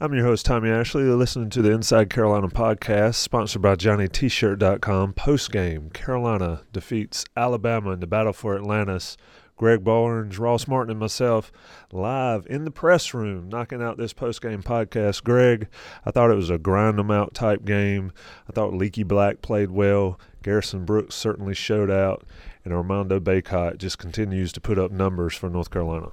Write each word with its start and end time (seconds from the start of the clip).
I'm 0.00 0.12
your 0.12 0.24
host, 0.24 0.44
Tommy 0.44 0.70
Ashley. 0.70 1.04
You're 1.04 1.14
listening 1.14 1.50
to 1.50 1.62
the 1.62 1.70
Inside 1.70 2.10
Carolina 2.10 2.48
podcast, 2.48 3.14
sponsored 3.14 3.62
by 3.62 3.76
JohnnyT-shirt.com. 3.76 5.12
Post 5.12 5.52
game, 5.52 5.88
Carolina 5.90 6.62
defeats 6.72 7.24
Alabama 7.36 7.92
in 7.92 8.00
the 8.00 8.08
battle 8.08 8.32
for 8.32 8.56
Atlantis. 8.56 9.16
Greg 9.56 9.84
Barnes, 9.84 10.36
Ross 10.36 10.66
Martin, 10.66 10.90
and 10.90 10.98
myself 10.98 11.52
live 11.92 12.44
in 12.50 12.64
the 12.64 12.72
press 12.72 13.14
room 13.14 13.48
knocking 13.48 13.80
out 13.80 13.96
this 13.96 14.12
post 14.12 14.42
game 14.42 14.64
podcast. 14.64 15.22
Greg, 15.22 15.68
I 16.04 16.10
thought 16.10 16.32
it 16.32 16.36
was 16.36 16.50
a 16.50 16.58
grind 16.58 16.98
them 16.98 17.12
out 17.12 17.32
type 17.32 17.64
game. 17.64 18.10
I 18.48 18.52
thought 18.52 18.74
Leaky 18.74 19.04
Black 19.04 19.42
played 19.42 19.70
well. 19.70 20.18
Garrison 20.42 20.84
Brooks 20.84 21.14
certainly 21.14 21.54
showed 21.54 21.90
out. 21.90 22.24
And 22.64 22.74
Armando 22.74 23.20
Bacot 23.20 23.78
just 23.78 23.98
continues 23.98 24.50
to 24.54 24.60
put 24.60 24.76
up 24.76 24.90
numbers 24.90 25.36
for 25.36 25.48
North 25.48 25.70
Carolina. 25.70 26.08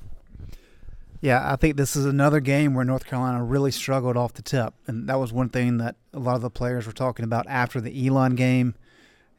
Yeah, 1.22 1.54
I 1.54 1.56
think 1.56 1.78
this 1.78 1.96
is 1.96 2.06
another 2.06 2.40
game 2.40 2.74
where 2.74 2.84
North 2.84 3.06
Carolina 3.06 3.44
really 3.44 3.70
struggled 3.70 4.18
off 4.18 4.34
the 4.34 4.42
tip, 4.42 4.74
and 4.88 5.08
that 5.08 5.20
was 5.20 5.32
one 5.32 5.50
thing 5.50 5.78
that 5.78 5.96
a 6.14 6.20
lot 6.20 6.36
of 6.36 6.42
the 6.42 6.50
players 6.50 6.88
were 6.88 6.94
talking 6.94 7.24
about 7.24 7.46
after 7.48 7.80
the 7.80 8.08
Elon 8.08 8.34
game. 8.34 8.74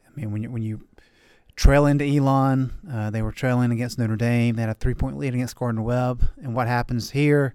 I 0.07 0.21
mean, 0.21 0.31
when 0.31 0.45
you 0.45 0.51
when 0.51 0.63
you 0.63 0.87
trail 1.57 1.85
into 1.87 2.05
Elon, 2.05 2.73
uh, 2.89 3.11
they 3.11 3.21
were 3.21 3.33
trailing 3.33 3.73
against 3.73 3.99
Notre 3.99 4.15
Dame. 4.15 4.55
They 4.55 4.63
had 4.63 4.71
a 4.71 4.75
three 4.75 4.95
point 4.95 5.19
lead 5.19 5.35
against 5.35 5.57
Gardner-Webb, 5.57 6.23
and 6.41 6.55
what 6.55 6.69
happens 6.69 7.11
here? 7.11 7.53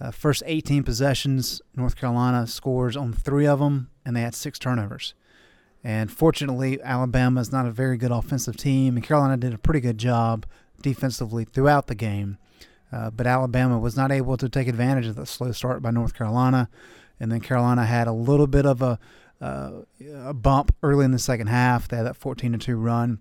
Uh, 0.00 0.12
first 0.12 0.44
18 0.46 0.84
possessions, 0.84 1.60
North 1.74 1.96
Carolina 1.96 2.46
scores 2.46 2.96
on 2.96 3.12
three 3.12 3.46
of 3.46 3.58
them, 3.58 3.90
and 4.04 4.14
they 4.14 4.20
had 4.20 4.36
six 4.36 4.56
turnovers. 4.56 5.14
And 5.82 6.12
fortunately, 6.12 6.80
Alabama 6.80 7.40
is 7.40 7.50
not 7.50 7.66
a 7.66 7.72
very 7.72 7.96
good 7.96 8.12
offensive 8.12 8.56
team, 8.56 8.96
and 8.96 9.04
Carolina 9.04 9.36
did 9.36 9.52
a 9.52 9.58
pretty 9.58 9.80
good 9.80 9.98
job 9.98 10.46
defensively 10.80 11.44
throughout 11.44 11.88
the 11.88 11.94
game. 11.94 12.38
Uh, 12.94 13.10
but 13.10 13.26
Alabama 13.26 13.78
was 13.78 13.96
not 13.96 14.12
able 14.12 14.36
to 14.36 14.48
take 14.48 14.68
advantage 14.68 15.06
of 15.06 15.16
the 15.16 15.26
slow 15.26 15.50
start 15.50 15.82
by 15.82 15.90
North 15.90 16.14
Carolina, 16.14 16.68
and 17.18 17.32
then 17.32 17.40
Carolina 17.40 17.84
had 17.84 18.06
a 18.06 18.12
little 18.12 18.46
bit 18.46 18.66
of 18.66 18.82
a, 18.82 18.98
uh, 19.40 19.70
a 20.24 20.34
bump 20.34 20.74
early 20.82 21.04
in 21.04 21.10
the 21.10 21.18
second 21.18 21.48
half. 21.48 21.88
They 21.88 21.96
had 21.96 22.06
that 22.06 22.16
14 22.16 22.52
to 22.52 22.58
two 22.58 22.76
run 22.76 23.18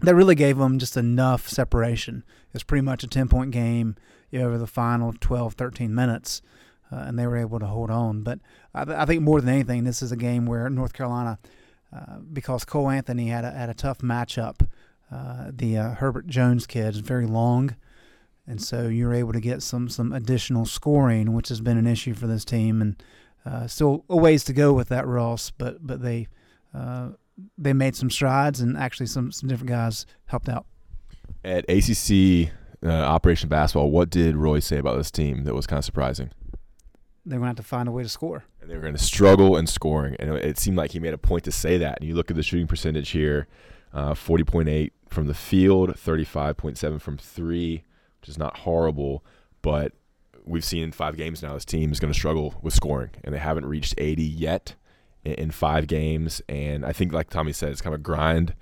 that 0.00 0.14
really 0.14 0.34
gave 0.34 0.58
them 0.58 0.78
just 0.78 0.96
enough 0.96 1.48
separation. 1.48 2.22
It 2.48 2.54
was 2.54 2.62
pretty 2.62 2.82
much 2.82 3.02
a 3.02 3.08
10 3.08 3.28
point 3.28 3.50
game 3.50 3.96
over 4.32 4.58
the 4.58 4.66
final 4.66 5.12
12, 5.18 5.54
13 5.54 5.94
minutes, 5.94 6.42
uh, 6.92 6.96
and 6.96 7.18
they 7.18 7.26
were 7.26 7.36
able 7.36 7.58
to 7.58 7.66
hold 7.66 7.90
on. 7.90 8.22
But 8.22 8.38
I, 8.74 8.82
I, 9.02 9.04
think 9.04 9.22
more 9.22 9.40
than 9.40 9.52
anything, 9.52 9.84
this 9.84 10.02
is 10.02 10.12
a 10.12 10.16
game 10.16 10.46
where 10.46 10.68
North 10.70 10.92
Carolina, 10.92 11.38
uh, 11.94 12.18
because 12.32 12.64
Cole 12.64 12.90
Anthony 12.90 13.28
had 13.28 13.44
a, 13.44 13.50
had 13.50 13.70
a 13.70 13.74
tough 13.74 13.98
matchup, 13.98 14.66
uh, 15.10 15.50
the 15.50 15.76
uh, 15.76 15.94
Herbert 15.94 16.26
Jones 16.26 16.66
kid 16.66 16.94
is 16.94 17.00
very 17.00 17.26
long 17.26 17.74
and 18.48 18.62
so 18.62 18.88
you're 18.88 19.12
able 19.12 19.32
to 19.32 19.40
get 19.40 19.62
some 19.62 19.88
some 19.88 20.12
additional 20.12 20.64
scoring, 20.64 21.34
which 21.34 21.50
has 21.50 21.60
been 21.60 21.76
an 21.76 21.86
issue 21.86 22.14
for 22.14 22.26
this 22.26 22.44
team, 22.44 22.80
and 22.80 23.02
uh, 23.44 23.66
still 23.66 24.04
a 24.08 24.16
ways 24.16 24.42
to 24.44 24.52
go 24.54 24.72
with 24.72 24.88
that, 24.88 25.06
Ross. 25.06 25.50
But 25.50 25.86
but 25.86 26.02
they 26.02 26.28
uh, 26.74 27.10
they 27.58 27.74
made 27.74 27.94
some 27.94 28.10
strides, 28.10 28.60
and 28.60 28.76
actually 28.76 29.06
some 29.06 29.30
some 29.30 29.48
different 29.48 29.68
guys 29.68 30.06
helped 30.26 30.48
out. 30.48 30.64
At 31.44 31.66
ACC 31.68 32.50
uh, 32.82 32.88
Operation 32.88 33.50
Basketball, 33.50 33.90
what 33.90 34.08
did 34.08 34.34
Roy 34.34 34.60
say 34.60 34.78
about 34.78 34.96
this 34.96 35.10
team 35.10 35.44
that 35.44 35.54
was 35.54 35.66
kind 35.66 35.78
of 35.78 35.84
surprising? 35.84 36.30
They're 37.26 37.38
going 37.38 37.46
to 37.46 37.48
have 37.48 37.56
to 37.56 37.62
find 37.62 37.88
a 37.88 37.92
way 37.92 38.02
to 38.02 38.08
score. 38.08 38.44
And 38.62 38.70
they 38.70 38.74
were 38.74 38.80
going 38.80 38.94
to 38.94 39.02
struggle 39.02 39.58
in 39.58 39.66
scoring, 39.66 40.16
and 40.18 40.30
it 40.30 40.58
seemed 40.58 40.78
like 40.78 40.92
he 40.92 41.00
made 41.00 41.12
a 41.12 41.18
point 41.18 41.44
to 41.44 41.52
say 41.52 41.76
that. 41.76 41.98
And 42.00 42.08
you 42.08 42.14
look 42.14 42.30
at 42.30 42.36
the 42.36 42.42
shooting 42.42 42.66
percentage 42.66 43.10
here, 43.10 43.46
uh, 43.92 44.14
forty 44.14 44.44
point 44.44 44.70
eight 44.70 44.94
from 45.10 45.26
the 45.26 45.34
field, 45.34 45.98
thirty 45.98 46.24
five 46.24 46.56
point 46.56 46.78
seven 46.78 46.98
from 46.98 47.18
three 47.18 47.84
which 48.20 48.28
is 48.28 48.38
not 48.38 48.58
horrible, 48.58 49.24
but 49.62 49.92
we've 50.44 50.64
seen 50.64 50.82
in 50.82 50.92
five 50.92 51.16
games 51.16 51.42
now 51.42 51.54
this 51.54 51.64
team 51.64 51.92
is 51.92 52.00
going 52.00 52.12
to 52.12 52.18
struggle 52.18 52.54
with 52.62 52.74
scoring, 52.74 53.10
and 53.22 53.34
they 53.34 53.38
haven't 53.38 53.66
reached 53.66 53.94
80 53.98 54.22
yet 54.22 54.74
in, 55.24 55.50
five 55.50 55.86
games. 55.86 56.40
And 56.48 56.84
I 56.84 56.92
think, 56.92 57.12
like 57.12 57.30
Tommy 57.30 57.52
said, 57.52 57.70
it's 57.70 57.80
kind 57.80 57.94
of 57.94 58.00
a 58.00 58.02
grind, 58.02 58.54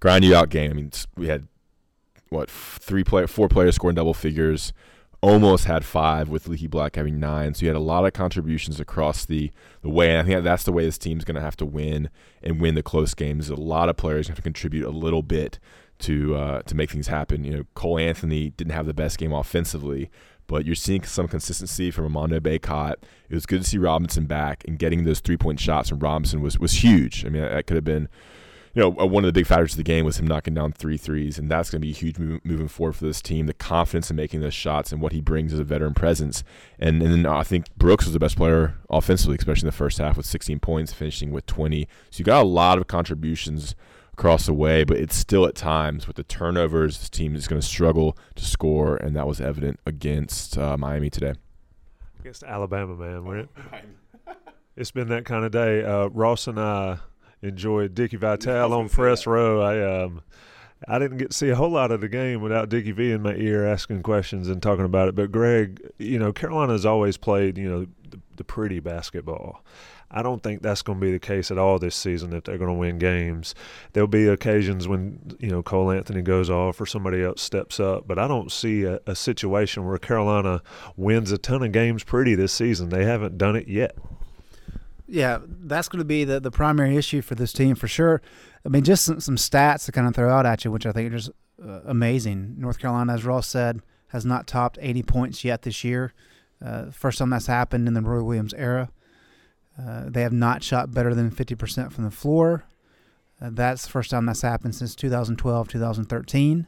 grind 0.00 0.24
you 0.24 0.34
out 0.34 0.50
game. 0.50 0.70
I 0.70 0.74
mean, 0.74 0.90
we 1.16 1.28
had 1.28 1.46
what 2.28 2.50
three 2.50 3.04
player, 3.04 3.26
four 3.26 3.48
players 3.48 3.74
scoring 3.74 3.96
double 3.96 4.14
figures. 4.14 4.72
Almost 5.22 5.66
had 5.66 5.84
five 5.84 6.30
with 6.30 6.48
Leaky 6.48 6.66
Black 6.66 6.96
having 6.96 7.20
nine, 7.20 7.52
so 7.52 7.60
you 7.60 7.68
had 7.68 7.76
a 7.76 7.80
lot 7.80 8.06
of 8.06 8.14
contributions 8.14 8.80
across 8.80 9.26
the, 9.26 9.50
the 9.82 9.90
way. 9.90 10.08
And 10.08 10.18
I 10.18 10.22
think 10.22 10.44
that's 10.44 10.64
the 10.64 10.72
way 10.72 10.86
this 10.86 10.96
team's 10.96 11.26
going 11.26 11.34
to 11.34 11.42
have 11.42 11.58
to 11.58 11.66
win 11.66 12.08
and 12.42 12.58
win 12.58 12.74
the 12.74 12.82
close 12.82 13.12
games. 13.12 13.50
A 13.50 13.54
lot 13.54 13.90
of 13.90 13.98
players 13.98 14.28
have 14.28 14.36
to 14.36 14.42
contribute 14.42 14.86
a 14.86 14.90
little 14.90 15.22
bit 15.22 15.58
to 16.00 16.36
uh, 16.36 16.62
to 16.62 16.74
make 16.74 16.90
things 16.90 17.08
happen. 17.08 17.44
You 17.44 17.52
know, 17.52 17.64
Cole 17.74 17.98
Anthony 17.98 18.50
didn't 18.50 18.72
have 18.72 18.86
the 18.86 18.94
best 18.94 19.18
game 19.18 19.32
offensively, 19.32 20.10
but 20.46 20.64
you're 20.64 20.74
seeing 20.74 21.04
some 21.04 21.28
consistency 21.28 21.90
from 21.90 22.04
Armando 22.04 22.40
Bacot. 22.40 22.94
It 23.28 23.34
was 23.34 23.46
good 23.46 23.62
to 23.62 23.68
see 23.68 23.78
Robinson 23.78 24.26
back 24.26 24.64
and 24.66 24.78
getting 24.78 25.04
those 25.04 25.20
three 25.20 25.36
point 25.36 25.60
shots 25.60 25.90
from 25.90 26.00
Robinson 26.00 26.40
was 26.40 26.58
was 26.58 26.82
huge. 26.82 27.24
I 27.24 27.28
mean, 27.28 27.42
that 27.42 27.66
could 27.66 27.76
have 27.76 27.84
been. 27.84 28.08
You 28.72 28.82
know, 28.82 28.88
one 28.90 29.24
of 29.24 29.28
the 29.28 29.32
big 29.32 29.48
factors 29.48 29.72
of 29.72 29.78
the 29.78 29.82
game 29.82 30.04
was 30.04 30.20
him 30.20 30.28
knocking 30.28 30.54
down 30.54 30.70
three 30.70 30.96
threes, 30.96 31.38
and 31.38 31.50
that's 31.50 31.70
going 31.70 31.82
to 31.82 31.86
be 31.88 31.92
huge 31.92 32.20
move, 32.20 32.40
moving 32.44 32.68
forward 32.68 32.94
for 32.94 33.04
this 33.04 33.20
team. 33.20 33.46
The 33.46 33.52
confidence 33.52 34.10
in 34.10 34.16
making 34.16 34.42
those 34.42 34.54
shots 34.54 34.92
and 34.92 35.02
what 35.02 35.10
he 35.10 35.20
brings 35.20 35.52
as 35.52 35.58
a 35.58 35.64
veteran 35.64 35.92
presence, 35.92 36.44
and 36.78 37.02
and 37.02 37.12
then 37.12 37.26
I 37.26 37.42
think 37.42 37.66
Brooks 37.76 38.04
was 38.04 38.12
the 38.12 38.20
best 38.20 38.36
player 38.36 38.76
offensively, 38.88 39.36
especially 39.36 39.66
in 39.66 39.72
the 39.72 39.72
first 39.72 39.98
half 39.98 40.16
with 40.16 40.26
16 40.26 40.60
points, 40.60 40.92
finishing 40.92 41.32
with 41.32 41.46
20. 41.46 41.88
So 42.10 42.18
you 42.18 42.24
got 42.24 42.44
a 42.44 42.46
lot 42.46 42.78
of 42.78 42.86
contributions 42.86 43.74
across 44.20 44.44
the 44.44 44.52
way, 44.52 44.84
but 44.84 44.98
it's 44.98 45.16
still 45.16 45.46
at 45.46 45.54
times 45.54 46.06
with 46.06 46.16
the 46.16 46.22
turnovers, 46.22 46.98
this 46.98 47.08
team 47.08 47.34
is 47.34 47.48
going 47.48 47.58
to 47.58 47.66
struggle 47.66 48.18
to 48.34 48.44
score, 48.44 48.96
and 48.96 49.16
that 49.16 49.26
was 49.26 49.40
evident 49.40 49.80
against 49.86 50.58
uh, 50.58 50.76
Miami 50.76 51.08
today. 51.08 51.32
Against 52.18 52.42
Alabama, 52.42 52.96
man. 52.96 53.48
it's 54.76 54.90
been 54.90 55.08
that 55.08 55.24
kind 55.24 55.46
of 55.46 55.52
day. 55.52 55.82
Uh, 55.82 56.08
Ross 56.08 56.46
and 56.46 56.60
I 56.60 56.98
enjoyed 57.40 57.94
Dickie 57.94 58.18
Vitale 58.18 58.74
on 58.74 58.90
press 58.90 59.26
row. 59.26 59.62
I 59.62 60.02
um, 60.02 60.20
I 60.86 60.98
didn't 60.98 61.16
get 61.16 61.30
to 61.30 61.36
see 61.36 61.48
a 61.48 61.56
whole 61.56 61.70
lot 61.70 61.90
of 61.90 62.02
the 62.02 62.08
game 62.08 62.42
without 62.42 62.68
Dickie 62.68 62.92
V 62.92 63.12
in 63.12 63.22
my 63.22 63.34
ear 63.36 63.66
asking 63.66 64.02
questions 64.02 64.48
and 64.48 64.62
talking 64.62 64.84
about 64.84 65.08
it. 65.08 65.14
But 65.14 65.32
Greg, 65.32 65.80
you 65.98 66.18
know, 66.18 66.30
Carolina's 66.30 66.84
always 66.84 67.16
played, 67.16 67.56
you 67.56 67.70
know, 67.70 67.86
the, 68.10 68.20
the 68.36 68.44
pretty 68.44 68.80
basketball. 68.80 69.64
I 70.10 70.22
don't 70.22 70.42
think 70.42 70.62
that's 70.62 70.82
going 70.82 70.98
to 70.98 71.04
be 71.04 71.12
the 71.12 71.20
case 71.20 71.50
at 71.50 71.58
all 71.58 71.78
this 71.78 71.94
season 71.94 72.32
if 72.32 72.44
they're 72.44 72.58
going 72.58 72.70
to 72.70 72.74
win 72.74 72.98
games. 72.98 73.54
There'll 73.92 74.08
be 74.08 74.26
occasions 74.26 74.88
when, 74.88 75.36
you 75.38 75.50
know, 75.50 75.62
Cole 75.62 75.90
Anthony 75.90 76.20
goes 76.20 76.50
off 76.50 76.80
or 76.80 76.86
somebody 76.86 77.22
else 77.22 77.40
steps 77.40 77.78
up, 77.78 78.08
but 78.08 78.18
I 78.18 78.26
don't 78.26 78.50
see 78.50 78.82
a, 78.84 78.98
a 79.06 79.14
situation 79.14 79.86
where 79.86 79.98
Carolina 79.98 80.62
wins 80.96 81.30
a 81.30 81.38
ton 81.38 81.62
of 81.62 81.70
games 81.70 82.02
pretty 82.02 82.34
this 82.34 82.52
season. 82.52 82.88
They 82.88 83.04
haven't 83.04 83.38
done 83.38 83.54
it 83.54 83.68
yet. 83.68 83.96
Yeah, 85.06 85.38
that's 85.46 85.88
going 85.88 85.98
to 85.98 86.04
be 86.04 86.24
the, 86.24 86.40
the 86.40 86.50
primary 86.50 86.96
issue 86.96 87.22
for 87.22 87.34
this 87.34 87.52
team 87.52 87.74
for 87.74 87.88
sure. 87.88 88.20
I 88.64 88.68
mean, 88.68 88.84
just 88.84 89.04
some, 89.04 89.20
some 89.20 89.36
stats 89.36 89.84
to 89.86 89.92
kind 89.92 90.06
of 90.06 90.14
throw 90.14 90.30
out 90.30 90.46
at 90.46 90.64
you, 90.64 90.70
which 90.72 90.86
I 90.86 90.92
think 90.92 91.12
are 91.12 91.16
just 91.16 91.30
uh, 91.62 91.80
amazing. 91.84 92.56
North 92.58 92.78
Carolina, 92.78 93.14
as 93.14 93.24
Ross 93.24 93.46
said, 93.46 93.80
has 94.08 94.24
not 94.24 94.46
topped 94.46 94.78
80 94.80 95.02
points 95.04 95.44
yet 95.44 95.62
this 95.62 95.84
year. 95.84 96.12
Uh, 96.64 96.90
first 96.90 97.18
time 97.18 97.30
that's 97.30 97.46
happened 97.46 97.88
in 97.88 97.94
the 97.94 98.02
Roy 98.02 98.22
Williams 98.22 98.54
era. 98.54 98.90
Uh, 99.78 100.04
they 100.06 100.22
have 100.22 100.32
not 100.32 100.62
shot 100.62 100.92
better 100.92 101.14
than 101.14 101.30
50% 101.30 101.92
from 101.92 102.04
the 102.04 102.10
floor. 102.10 102.64
Uh, 103.40 103.50
that's 103.52 103.84
the 103.84 103.90
first 103.90 104.10
time 104.10 104.26
that's 104.26 104.42
happened 104.42 104.74
since 104.74 104.94
2012, 104.94 105.68
2013. 105.68 106.66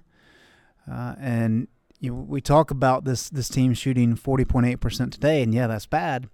Uh, 0.90 1.14
and 1.20 1.68
you 2.00 2.14
we 2.14 2.40
talk 2.40 2.70
about 2.70 3.04
this 3.04 3.30
this 3.30 3.48
team 3.48 3.74
shooting 3.74 4.16
40.8% 4.16 5.12
today, 5.12 5.42
and 5.42 5.54
yeah, 5.54 5.66
that's 5.68 5.86
bad. 5.86 6.28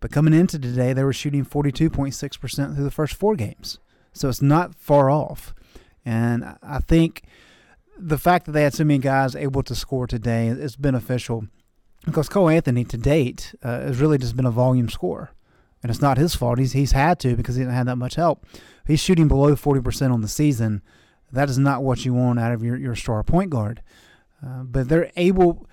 But 0.00 0.10
coming 0.10 0.34
into 0.34 0.58
today, 0.58 0.92
they 0.92 1.04
were 1.04 1.12
shooting 1.12 1.44
42.6% 1.44 2.74
through 2.74 2.84
the 2.84 2.90
first 2.90 3.14
four 3.14 3.34
games. 3.34 3.78
So 4.12 4.28
it's 4.28 4.42
not 4.42 4.74
far 4.74 5.10
off. 5.10 5.54
And 6.04 6.56
I 6.62 6.80
think 6.80 7.22
the 7.98 8.18
fact 8.18 8.46
that 8.46 8.52
they 8.52 8.62
had 8.62 8.74
so 8.74 8.84
many 8.84 8.98
guys 8.98 9.34
able 9.34 9.62
to 9.62 9.74
score 9.74 10.06
today 10.06 10.48
is 10.48 10.76
beneficial 10.76 11.46
because 12.04 12.28
Cole 12.28 12.48
Anthony 12.48 12.84
to 12.84 12.96
date 12.96 13.54
uh, 13.62 13.80
has 13.80 14.00
really 14.00 14.18
just 14.18 14.36
been 14.36 14.46
a 14.46 14.50
volume 14.50 14.88
scorer 14.88 15.30
and 15.82 15.90
it's 15.90 16.00
not 16.00 16.18
his 16.18 16.34
fault. 16.34 16.58
He's 16.58 16.72
he's 16.72 16.92
had 16.92 17.18
to 17.20 17.36
because 17.36 17.56
he 17.56 17.62
didn't 17.62 17.74
have 17.74 17.86
that 17.86 17.96
much 17.96 18.14
help. 18.14 18.44
He's 18.86 19.00
shooting 19.00 19.28
below 19.28 19.54
forty 19.56 19.80
percent 19.80 20.12
on 20.12 20.20
the 20.20 20.28
season. 20.28 20.82
That 21.32 21.48
is 21.50 21.58
not 21.58 21.82
what 21.82 22.04
you 22.04 22.14
want 22.14 22.38
out 22.38 22.52
of 22.52 22.62
your 22.62 22.76
your 22.76 22.94
star 22.94 23.22
point 23.22 23.50
guard. 23.50 23.82
Uh, 24.44 24.62
but 24.62 24.88
they're 24.88 25.10
able. 25.16 25.66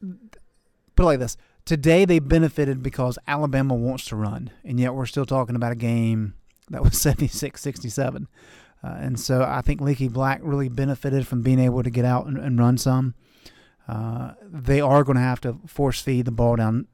Put 0.00 1.02
it 1.02 1.06
like 1.06 1.18
this: 1.18 1.36
today 1.64 2.04
they 2.04 2.18
benefited 2.18 2.82
because 2.82 3.18
Alabama 3.26 3.74
wants 3.74 4.04
to 4.06 4.16
run, 4.16 4.50
and 4.64 4.78
yet 4.78 4.94
we're 4.94 5.06
still 5.06 5.26
talking 5.26 5.56
about 5.56 5.72
a 5.72 5.76
game 5.76 6.34
that 6.70 6.82
was 6.82 6.98
76 7.00 7.60
67. 7.60 8.28
Uh, 8.84 8.96
and 8.98 9.20
so 9.20 9.44
I 9.44 9.60
think 9.60 9.80
Leaky 9.80 10.08
Black 10.08 10.40
really 10.42 10.68
benefited 10.68 11.26
from 11.26 11.42
being 11.42 11.60
able 11.60 11.84
to 11.84 11.90
get 11.90 12.04
out 12.04 12.26
and, 12.26 12.36
and 12.36 12.58
run 12.58 12.76
some. 12.78 13.14
Uh, 13.86 14.32
they 14.42 14.80
are 14.80 15.04
going 15.04 15.16
to 15.16 15.22
have 15.22 15.40
to 15.42 15.58
force 15.66 16.00
feed 16.00 16.24
the 16.24 16.32
ball 16.32 16.56
down 16.56 16.86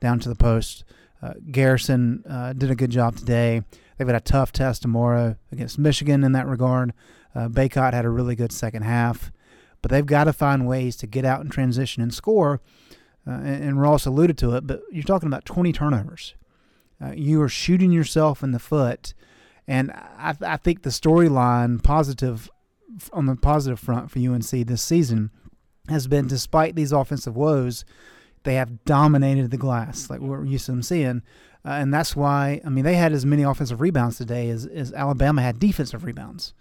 down 0.00 0.18
to 0.20 0.28
the 0.28 0.34
post. 0.34 0.84
Uh, 1.22 1.34
Garrison 1.50 2.22
uh, 2.28 2.52
did 2.52 2.70
a 2.70 2.74
good 2.74 2.90
job 2.90 3.16
today. 3.16 3.62
They've 3.96 4.06
got 4.06 4.16
a 4.16 4.20
tough 4.20 4.52
test 4.52 4.82
tomorrow 4.82 5.36
against 5.50 5.78
Michigan 5.78 6.22
in 6.22 6.32
that 6.32 6.46
regard. 6.46 6.92
Uh, 7.34 7.48
Bacot 7.48 7.92
had 7.92 8.04
a 8.04 8.10
really 8.10 8.36
good 8.36 8.52
second 8.52 8.82
half, 8.82 9.32
but 9.82 9.90
they've 9.90 10.06
got 10.06 10.24
to 10.24 10.32
find 10.32 10.66
ways 10.66 10.96
to 10.96 11.06
get 11.06 11.24
out 11.24 11.40
and 11.40 11.50
transition 11.50 12.02
and 12.02 12.14
score. 12.14 12.60
Uh, 13.26 13.32
and, 13.32 13.64
and, 13.64 13.80
Ross 13.80 14.06
alluded 14.06 14.38
to 14.38 14.54
it, 14.54 14.66
but 14.66 14.80
you're 14.90 15.02
talking 15.02 15.26
about 15.26 15.44
20 15.44 15.72
turnovers. 15.72 16.34
Uh, 17.02 17.12
you 17.14 17.42
are 17.42 17.48
shooting 17.48 17.92
yourself 17.92 18.42
in 18.42 18.52
the 18.52 18.58
foot, 18.58 19.12
and 19.66 19.90
I, 19.92 20.34
I 20.40 20.56
think 20.56 20.82
the 20.82 20.90
storyline 20.90 21.82
positive 21.82 22.48
on 23.12 23.26
the 23.26 23.36
positive 23.36 23.78
front 23.78 24.10
for 24.10 24.18
UNC 24.18 24.48
this 24.50 24.82
season 24.82 25.30
has 25.88 26.06
been 26.06 26.26
despite 26.26 26.74
these 26.74 26.92
offensive 26.92 27.36
woes, 27.36 27.84
they 28.44 28.54
have 28.54 28.84
dominated 28.84 29.50
the 29.50 29.56
glass 29.56 30.10
like 30.10 30.20
we're 30.20 30.44
used 30.44 30.66
to 30.66 30.72
them 30.72 30.82
seeing. 30.82 31.22
Uh, 31.64 31.70
and 31.70 31.92
that's 31.92 32.14
why, 32.14 32.60
I 32.64 32.68
mean, 32.68 32.84
they 32.84 32.94
had 32.94 33.12
as 33.12 33.26
many 33.26 33.42
offensive 33.42 33.80
rebounds 33.80 34.16
today 34.16 34.48
as, 34.48 34.66
as 34.66 34.92
Alabama 34.92 35.42
had 35.42 35.58
defensive 35.58 36.04
rebounds. 36.04 36.54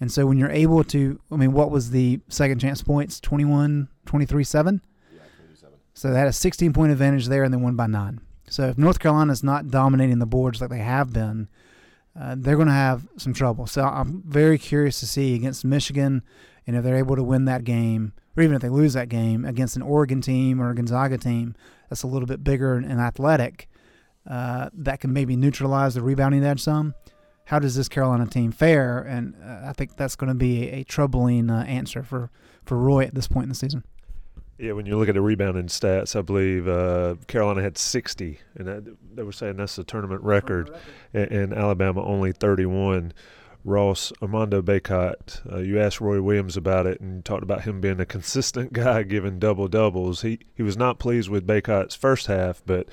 And 0.00 0.12
so 0.12 0.26
when 0.26 0.38
you're 0.38 0.50
able 0.50 0.84
to, 0.84 1.20
I 1.32 1.36
mean, 1.36 1.52
what 1.52 1.70
was 1.70 1.90
the 1.90 2.20
second 2.28 2.60
chance 2.60 2.82
points? 2.82 3.18
21, 3.20 3.88
23, 4.04 4.44
7? 4.44 4.80
Yeah, 5.12 5.18
27. 5.36 5.78
So 5.94 6.10
they 6.10 6.18
had 6.18 6.28
a 6.28 6.32
16 6.32 6.72
point 6.72 6.92
advantage 6.92 7.26
there 7.26 7.44
and 7.44 7.52
they 7.52 7.58
won 7.58 7.76
by 7.76 7.86
nine. 7.86 8.20
So 8.48 8.68
if 8.68 8.78
North 8.78 8.98
Carolina 8.98 9.32
is 9.32 9.42
not 9.42 9.70
dominating 9.70 10.18
the 10.18 10.26
boards 10.26 10.60
like 10.60 10.70
they 10.70 10.78
have 10.78 11.12
been, 11.12 11.48
uh, 12.18 12.34
they're 12.38 12.56
going 12.56 12.68
to 12.68 12.74
have 12.74 13.06
some 13.16 13.34
trouble. 13.34 13.66
So 13.66 13.82
I'm 13.84 14.22
very 14.26 14.58
curious 14.58 15.00
to 15.00 15.06
see 15.06 15.34
against 15.34 15.64
Michigan, 15.64 16.22
and 16.66 16.76
if 16.76 16.84
they're 16.84 16.96
able 16.96 17.16
to 17.16 17.22
win 17.22 17.44
that 17.46 17.64
game, 17.64 18.12
or 18.36 18.42
even 18.42 18.54
if 18.54 18.62
they 18.62 18.68
lose 18.68 18.92
that 18.94 19.08
game 19.08 19.44
against 19.44 19.76
an 19.76 19.82
Oregon 19.82 20.20
team 20.20 20.60
or 20.60 20.70
a 20.70 20.74
Gonzaga 20.74 21.18
team 21.18 21.54
that's 21.88 22.02
a 22.02 22.06
little 22.06 22.26
bit 22.26 22.44
bigger 22.44 22.74
and 22.76 23.00
athletic, 23.00 23.68
uh, 24.28 24.70
that 24.72 25.00
can 25.00 25.12
maybe 25.12 25.36
neutralize 25.36 25.94
the 25.94 26.02
rebounding 26.02 26.44
edge 26.44 26.60
some. 26.60 26.94
How 27.46 27.60
does 27.60 27.76
this 27.76 27.88
Carolina 27.88 28.26
team 28.26 28.50
fare? 28.50 28.98
And 28.98 29.34
uh, 29.42 29.68
I 29.68 29.72
think 29.72 29.96
that's 29.96 30.16
going 30.16 30.28
to 30.28 30.34
be 30.34 30.68
a, 30.68 30.80
a 30.80 30.84
troubling 30.84 31.48
uh, 31.48 31.62
answer 31.62 32.02
for, 32.02 32.30
for 32.64 32.76
Roy 32.76 33.04
at 33.04 33.14
this 33.14 33.28
point 33.28 33.44
in 33.44 33.48
the 33.50 33.54
season. 33.54 33.84
Yeah, 34.58 34.72
when 34.72 34.86
you 34.86 34.96
look 34.96 35.08
at 35.08 35.14
the 35.14 35.20
rebounding 35.20 35.66
stats, 35.66 36.16
I 36.16 36.22
believe 36.22 36.66
uh, 36.66 37.16
Carolina 37.26 37.60
had 37.60 37.76
60, 37.76 38.40
and 38.54 38.66
that, 38.66 38.96
they 39.14 39.22
were 39.22 39.32
saying 39.32 39.58
that's 39.58 39.76
the 39.76 39.84
tournament 39.84 40.22
record, 40.22 40.74
and, 41.12 41.30
and, 41.30 41.54
Alabama 41.54 42.02
only 42.02 42.32
31. 42.32 43.12
Ross 43.66 44.12
Armando 44.22 44.62
Bacot, 44.62 45.52
uh, 45.52 45.58
you 45.58 45.80
asked 45.80 46.00
Roy 46.00 46.22
Williams 46.22 46.56
about 46.56 46.86
it 46.86 47.00
and 47.00 47.24
talked 47.24 47.42
about 47.42 47.62
him 47.62 47.80
being 47.80 47.98
a 47.98 48.06
consistent 48.06 48.72
guy 48.72 49.02
giving 49.02 49.40
double 49.40 49.66
doubles. 49.66 50.22
He 50.22 50.38
he 50.54 50.62
was 50.62 50.76
not 50.76 51.00
pleased 51.00 51.28
with 51.28 51.46
Bacot's 51.46 51.96
first 51.96 52.28
half, 52.28 52.62
but 52.64 52.88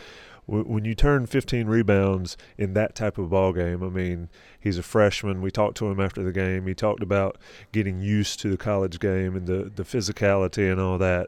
w- 0.48 0.66
when 0.66 0.84
you 0.84 0.96
turn 0.96 1.28
15 1.28 1.68
rebounds 1.68 2.38
in 2.58 2.74
that 2.74 2.96
type 2.96 3.20
of 3.20 3.30
ball 3.30 3.54
game, 3.54 3.84
I 3.84 3.90
mean, 3.90 4.30
he's 4.60 4.80
a 4.80 4.84
freshman. 4.84 5.44
We 5.44 5.52
talked 5.52 5.78
to 5.78 5.92
him 5.92 6.00
after 6.00 6.24
the 6.24 6.32
game. 6.32 6.66
He 6.66 6.74
talked 6.74 7.04
about 7.04 7.38
getting 7.72 8.02
used 8.02 8.40
to 8.40 8.50
the 8.50 8.58
college 8.58 9.00
game 9.00 9.36
and 9.36 9.46
the 9.46 9.72
the 9.76 9.84
physicality 9.84 10.72
and 10.72 10.82
all 10.82 10.98
that 10.98 11.28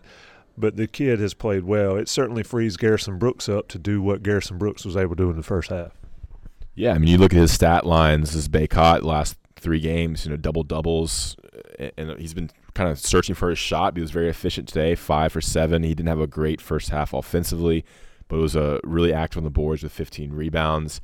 but 0.58 0.78
the 0.78 0.88
kid 0.88 1.20
has 1.20 1.34
played 1.34 1.66
well. 1.66 1.98
It 1.98 2.08
certainly 2.08 2.42
frees 2.42 2.78
Garrison 2.78 3.18
Brooks 3.18 3.50
up 3.50 3.68
to 3.68 3.78
do 3.78 4.02
what 4.02 4.24
Garrison 4.24 4.58
Brooks 4.58 4.86
was 4.86 4.96
able 4.96 5.14
to 5.14 5.24
do 5.24 5.30
in 5.30 5.36
the 5.36 5.44
first 5.44 5.70
half. 5.70 5.92
Yeah, 6.76 6.94
I 6.94 6.98
mean, 6.98 7.10
you 7.10 7.18
look 7.18 7.34
at 7.34 7.40
his 7.40 7.52
stat 7.52 7.86
lines. 7.86 8.34
This 8.34 8.48
Bacot 8.48 9.04
last 9.04 9.38
three 9.56 9.80
games, 9.80 10.26
you 10.26 10.32
know, 10.32 10.38
double 10.38 10.64
doubles, 10.64 11.38
and 11.98 12.20
he's 12.20 12.34
been 12.34 12.52
kind 12.74 12.90
of 12.90 13.00
searching 13.00 13.34
for 13.34 13.50
his 13.50 13.58
shot. 13.58 13.96
He 13.96 14.02
was 14.02 14.12
very 14.12 14.30
efficient 14.30 14.68
today, 14.68 14.96
five 14.96 15.32
for 15.32 15.42
seven. 15.42 15.84
He 15.84 15.96
didn't 15.96 16.10
have 16.10 16.20
a 16.20 16.28
great 16.28 16.60
first 16.60 16.90
half 16.90 17.14
offensively, 17.14 17.86
but 18.28 18.40
was 18.40 18.56
a 18.56 18.80
really 18.84 19.14
active 19.14 19.38
on 19.38 19.44
the 19.46 19.50
boards 19.50 19.84
with 19.84 19.94
15 19.94 20.34
rebounds 20.34 21.00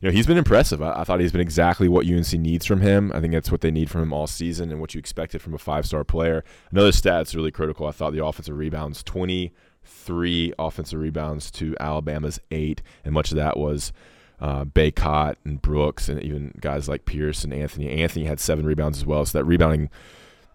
you 0.00 0.08
know, 0.08 0.12
he's 0.12 0.26
been 0.26 0.36
impressive. 0.36 0.82
I, 0.82 1.00
I, 1.00 1.04
thought 1.04 1.20
he's 1.20 1.32
been 1.32 1.40
exactly 1.40 1.88
what 1.88 2.06
UNC 2.06 2.32
needs 2.34 2.66
from 2.66 2.80
him. 2.80 3.10
I 3.14 3.20
think 3.20 3.32
that's 3.32 3.50
what 3.50 3.62
they 3.62 3.70
need 3.70 3.90
from 3.90 4.02
him 4.02 4.12
all 4.12 4.26
season 4.26 4.70
and 4.70 4.80
what 4.80 4.94
you 4.94 4.98
expected 4.98 5.40
from 5.40 5.54
a 5.54 5.58
five 5.58 5.86
star 5.86 6.04
player. 6.04 6.44
Another 6.70 6.92
stat 6.92 7.20
that's 7.20 7.34
really 7.34 7.50
critical. 7.50 7.86
I 7.86 7.92
thought 7.92 8.12
the 8.12 8.24
offensive 8.24 8.56
rebounds 8.56 9.02
23 9.02 10.52
offensive 10.58 11.00
rebounds 11.00 11.50
to 11.52 11.74
Alabama's 11.80 12.38
eight, 12.50 12.82
and 13.04 13.14
much 13.14 13.30
of 13.30 13.36
that 13.36 13.56
was 13.56 13.92
uh, 14.40 14.64
Bacot 14.64 15.36
and 15.44 15.60
Brooks 15.60 16.08
and 16.08 16.22
even 16.22 16.54
guys 16.60 16.88
like 16.88 17.04
Pierce 17.04 17.44
and 17.44 17.52
Anthony. 17.52 17.90
Anthony 17.90 18.26
had 18.26 18.40
seven 18.40 18.66
rebounds 18.66 18.98
as 18.98 19.06
well. 19.06 19.24
So 19.24 19.38
that 19.38 19.44
rebounding 19.44 19.90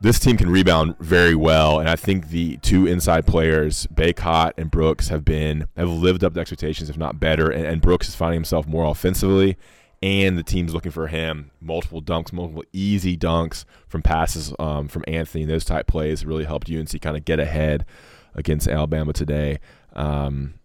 this 0.02 0.20
team 0.20 0.36
can 0.36 0.50
rebound 0.50 0.98
very 1.00 1.36
well, 1.36 1.80
and 1.80 1.88
I 1.88 1.96
think 1.96 2.30
the 2.30 2.58
two 2.58 2.88
inside 2.88 3.28
players, 3.28 3.86
Bacot 3.94 4.54
and 4.58 4.72
Brooks, 4.72 5.10
have 5.10 5.24
been 5.24 5.68
have 5.78 5.90
lived 5.90 6.24
up 6.24 6.34
to 6.34 6.40
expectations, 6.40 6.90
if 6.90 6.98
not 6.98 7.20
better. 7.20 7.52
And, 7.52 7.66
and, 7.66 7.82
Brooks 7.82 8.10
is 8.10 8.16
finding 8.16 8.38
himself 8.38 8.66
more 8.66 8.90
offensively, 8.90 9.58
and 10.02 10.40
the 10.40 10.44
team's 10.44 10.74
looking 10.74 10.92
for 10.92 11.06
him. 11.06 11.52
Multiple 11.62 12.02
dunks, 12.02 12.34
multiple 12.34 12.64
easy 12.74 13.16
dunks 13.16 13.64
from 13.88 14.02
passes 14.02 14.56
um, 14.58 14.88
from 14.88 15.04
Anthony. 15.08 15.46
Those 15.46 15.66
type 15.66 15.86
plays 15.86 16.26
really 16.26 16.46
helped 16.46 16.70
UNC 16.70 17.00
kind 17.00 17.16
of 17.16 17.24
get 17.24 17.40
ahead 17.40 17.86
against 18.34 18.68
Alabama 18.68 19.14
today. 19.14 19.60
Um, 19.94 20.56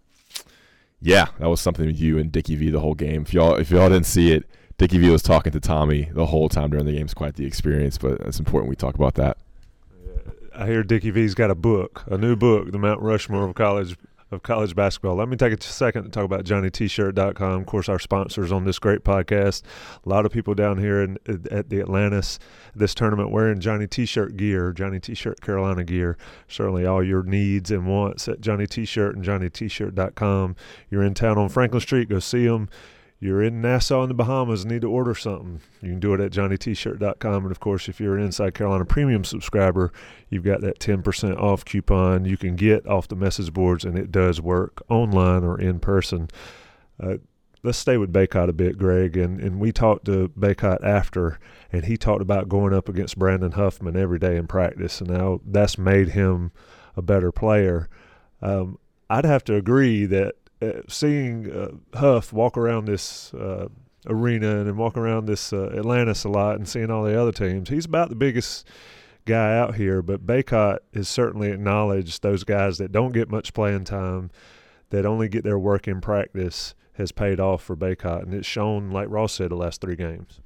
yeah, 1.01 1.27
that 1.39 1.49
was 1.49 1.61
something 1.61 1.87
with 1.87 1.99
you 1.99 2.19
and 2.19 2.33
Dickie 2.33 2.57
V 2.57 2.71
the 2.71 2.81
whole 2.81 2.95
game. 2.95 3.23
If 3.23 3.35
y'all 3.35 3.55
if 3.55 3.71
y'all 3.71 3.89
didn't 3.89 4.07
see 4.07 4.33
it, 4.33 4.45
Dickie 4.79 4.99
V 4.99 5.11
was 5.11 5.23
talking 5.23 5.53
to 5.53 5.61
Tommy 5.61 6.11
the 6.13 6.27
whole 6.27 6.49
time 6.49 6.71
during 6.71 6.87
the 6.87 6.93
game. 6.93 7.05
It's 7.05 7.15
quite 7.15 7.35
the 7.37 7.47
experience, 7.47 7.99
but 7.99 8.21
it's 8.21 8.39
important 8.39 8.71
we 8.71 8.77
talk 8.77 8.95
about 8.95 9.15
that. 9.15 9.39
I 10.55 10.67
hear 10.67 10.83
Dickie 10.83 11.11
V's 11.11 11.35
got 11.35 11.51
a 11.51 11.55
book, 11.55 12.05
a 12.07 12.17
new 12.17 12.35
book, 12.35 12.73
The 12.73 12.79
Mount 12.79 13.01
Rushmore 13.03 13.47
of 13.47 13.55
College 13.55 13.97
of 14.31 14.43
college 14.43 14.75
basketball. 14.75 15.15
Let 15.15 15.29
me 15.29 15.37
take 15.37 15.53
a 15.53 15.63
second 15.63 16.05
to 16.05 16.11
talk 16.11 16.25
about 16.25 16.45
JohnnyT-shirt.com. 16.45 17.61
Of 17.61 17.67
course, 17.67 17.89
our 17.89 17.99
sponsors 17.99 18.51
on 18.51 18.65
this 18.65 18.79
great 18.79 19.05
podcast. 19.05 19.63
A 20.05 20.09
lot 20.09 20.27
of 20.27 20.33
people 20.33 20.55
down 20.55 20.79
here 20.79 21.03
in, 21.03 21.19
at 21.51 21.71
the 21.71 21.81
Atlantis 21.81 22.39
this 22.75 22.95
tournament 22.95 23.31
wearing 23.31 23.61
Johnny 23.61 23.87
T-shirt 23.87 24.37
gear, 24.37 24.73
Johnny 24.73 24.99
T-shirt 24.99 25.41
Carolina 25.41 25.85
gear. 25.85 26.17
Certainly, 26.49 26.87
all 26.87 27.03
your 27.03 27.23
needs 27.23 27.71
and 27.71 27.87
wants 27.87 28.27
at 28.29 28.41
Johnny 28.41 28.67
T-shirt 28.67 29.15
and 29.15 29.25
JohnnyT-shirt.com. 29.25 30.57
You're 30.91 31.05
in 31.05 31.15
town 31.15 31.39
on 31.39 31.49
Franklin 31.49 31.81
Street. 31.81 32.09
Go 32.09 32.19
see 32.19 32.47
them 32.47 32.69
you're 33.19 33.43
in 33.43 33.63
Nassau 33.63 34.03
in 34.03 34.09
the 34.09 34.15
Bahamas 34.15 34.63
and 34.63 34.73
need 34.73 34.83
to 34.83 34.91
order 34.91 35.15
something, 35.15 35.61
you 35.81 35.91
can 35.91 36.01
do 36.01 36.13
it 36.13 36.21
at 36.21 36.33
johnnytshirt.com. 36.33 37.45
And 37.45 37.51
of 37.51 37.61
course, 37.61 37.89
if 37.89 37.99
you're 37.99 38.17
an 38.17 38.23
Inside 38.23 38.55
Carolina 38.55 38.85
Premium 38.85 39.25
subscriber, 39.25 39.93
you've 40.29 40.45
got 40.45 40.61
that 40.61 40.79
10% 40.79 41.41
off 41.41 41.65
coupon 41.65 42.27
you 42.27 42.37
can 42.37 42.57
get 42.57 42.87
off 42.87 43.09
the 43.09 43.17
message 43.17 43.53
boards, 43.53 43.85
and 43.85 43.99
it 43.99 44.13
does 44.13 44.41
work 44.41 44.83
online 44.91 45.45
or 45.45 45.59
in 45.59 45.81
person. 45.81 46.29
Uh, 47.03 47.17
let's 47.63 47.79
stay 47.79 47.97
with 47.97 48.13
Bacot 48.13 48.49
a 48.49 48.53
bit, 48.53 48.77
Greg. 48.77 49.17
And, 49.17 49.41
and 49.41 49.61
we 49.61 49.73
talked 49.73 50.05
to 50.07 50.29
Bacot 50.39 50.85
after, 50.85 51.39
and 51.73 51.87
he 51.87 51.97
talked 51.97 52.23
about 52.23 52.49
going 52.51 52.75
up 52.75 52.89
against 52.89 53.19
Brandon 53.19 53.53
Huffman 53.53 53.97
every 53.97 54.19
day 54.19 54.37
in 54.37 54.47
practice, 54.47 55.01
and 55.01 55.11
now 55.11 55.41
that's 55.45 55.79
made 55.79 56.11
him 56.11 56.53
a 56.97 57.03
better 57.03 57.33
player. 57.33 57.89
Um, 58.43 58.79
I'd 59.09 59.25
have 59.25 59.45
to 59.45 59.55
agree 59.55 60.05
that 60.07 60.35
uh, 60.63 60.81
seeing 60.89 61.53
uh, 61.53 61.99
Huff 61.99 62.33
walk 62.33 62.57
around 62.57 62.87
this 62.87 63.33
uh, 63.35 63.69
arena 64.07 64.61
and 64.61 64.77
walk 64.77 64.97
around 64.97 65.27
this 65.27 65.53
uh, 65.53 65.73
Atlantis 65.77 66.25
a 66.25 66.29
lot 66.29 66.57
and 66.57 66.69
seeing 66.69 66.91
all 66.91 67.05
the 67.05 67.21
other 67.21 67.33
teams, 67.33 67.69
he's 67.69 67.85
about 67.85 68.09
the 68.09 68.15
biggest 68.15 68.67
guy 69.25 69.59
out 69.59 69.75
here. 69.75 70.03
But 70.03 70.27
Bacot 70.27 70.79
has 70.95 71.09
certainly 71.09 71.51
acknowledged 71.51 72.23
those 72.23 72.45
guys 72.45 72.79
that 72.79 72.93
don't 72.93 73.13
get 73.13 73.29
much 73.29 73.53
playing 73.53 73.85
time, 73.85 74.31
that 74.91 75.05
only 75.05 75.29
get 75.29 75.45
their 75.45 75.59
work 75.59 75.87
in 75.87 76.01
practice, 76.01 76.75
has 76.95 77.13
paid 77.13 77.39
off 77.39 77.63
for 77.63 77.77
Bacot. 77.77 78.23
and 78.23 78.33
it's 78.33 78.47
shown, 78.47 78.91
like 78.91 79.09
Ross 79.11 79.35
said, 79.35 79.51
the 79.51 79.57
last 79.57 79.81
three 79.81 79.97
games. 79.97 80.41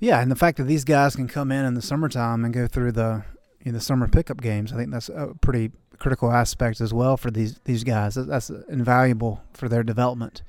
Yeah, 0.00 0.20
and 0.20 0.30
the 0.30 0.36
fact 0.36 0.56
that 0.56 0.64
these 0.64 0.84
guys 0.84 1.14
can 1.14 1.28
come 1.28 1.52
in 1.52 1.64
in 1.64 1.74
the 1.74 1.82
summertime 1.82 2.44
and 2.44 2.54
go 2.54 2.66
through 2.66 2.92
the 2.92 3.24
know, 3.66 3.72
the 3.72 3.80
summer 3.80 4.08
pickup 4.08 4.40
games, 4.40 4.72
I 4.72 4.76
think 4.76 4.90
that's 4.90 5.08
a 5.08 5.34
pretty 5.40 5.70
critical 5.98 6.32
aspect 6.32 6.80
as 6.80 6.92
well 6.92 7.16
for 7.16 7.30
these 7.30 7.60
these 7.64 7.84
guys. 7.84 8.14
That's 8.14 8.50
invaluable 8.68 9.42
for 9.52 9.68
their 9.68 9.82
development. 9.82 10.42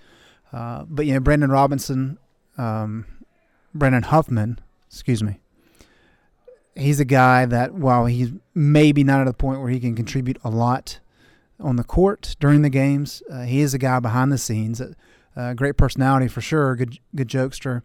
Uh, 0.51 0.85
but 0.87 1.05
you 1.05 1.13
know, 1.13 1.19
Brandon 1.19 1.51
Robinson, 1.51 2.17
um, 2.57 3.05
Brandon 3.73 4.03
Huffman, 4.03 4.59
excuse 4.87 5.23
me. 5.23 5.39
He's 6.75 6.99
a 6.99 7.05
guy 7.05 7.45
that 7.45 7.73
while 7.73 8.05
he's 8.05 8.31
maybe 8.53 9.03
not 9.03 9.21
at 9.21 9.27
a 9.27 9.33
point 9.33 9.59
where 9.59 9.69
he 9.69 9.79
can 9.79 9.93
contribute 9.93 10.37
a 10.43 10.49
lot 10.49 10.99
on 11.59 11.75
the 11.75 11.83
court 11.83 12.35
during 12.39 12.61
the 12.61 12.69
games, 12.69 13.21
uh, 13.29 13.43
he 13.43 13.59
is 13.59 13.73
a 13.73 13.77
guy 13.77 13.99
behind 13.99 14.31
the 14.31 14.37
scenes. 14.37 14.81
Uh, 15.35 15.53
great 15.53 15.77
personality 15.77 16.27
for 16.27 16.41
sure, 16.41 16.75
good 16.75 16.97
good 17.13 17.27
jokester. 17.27 17.81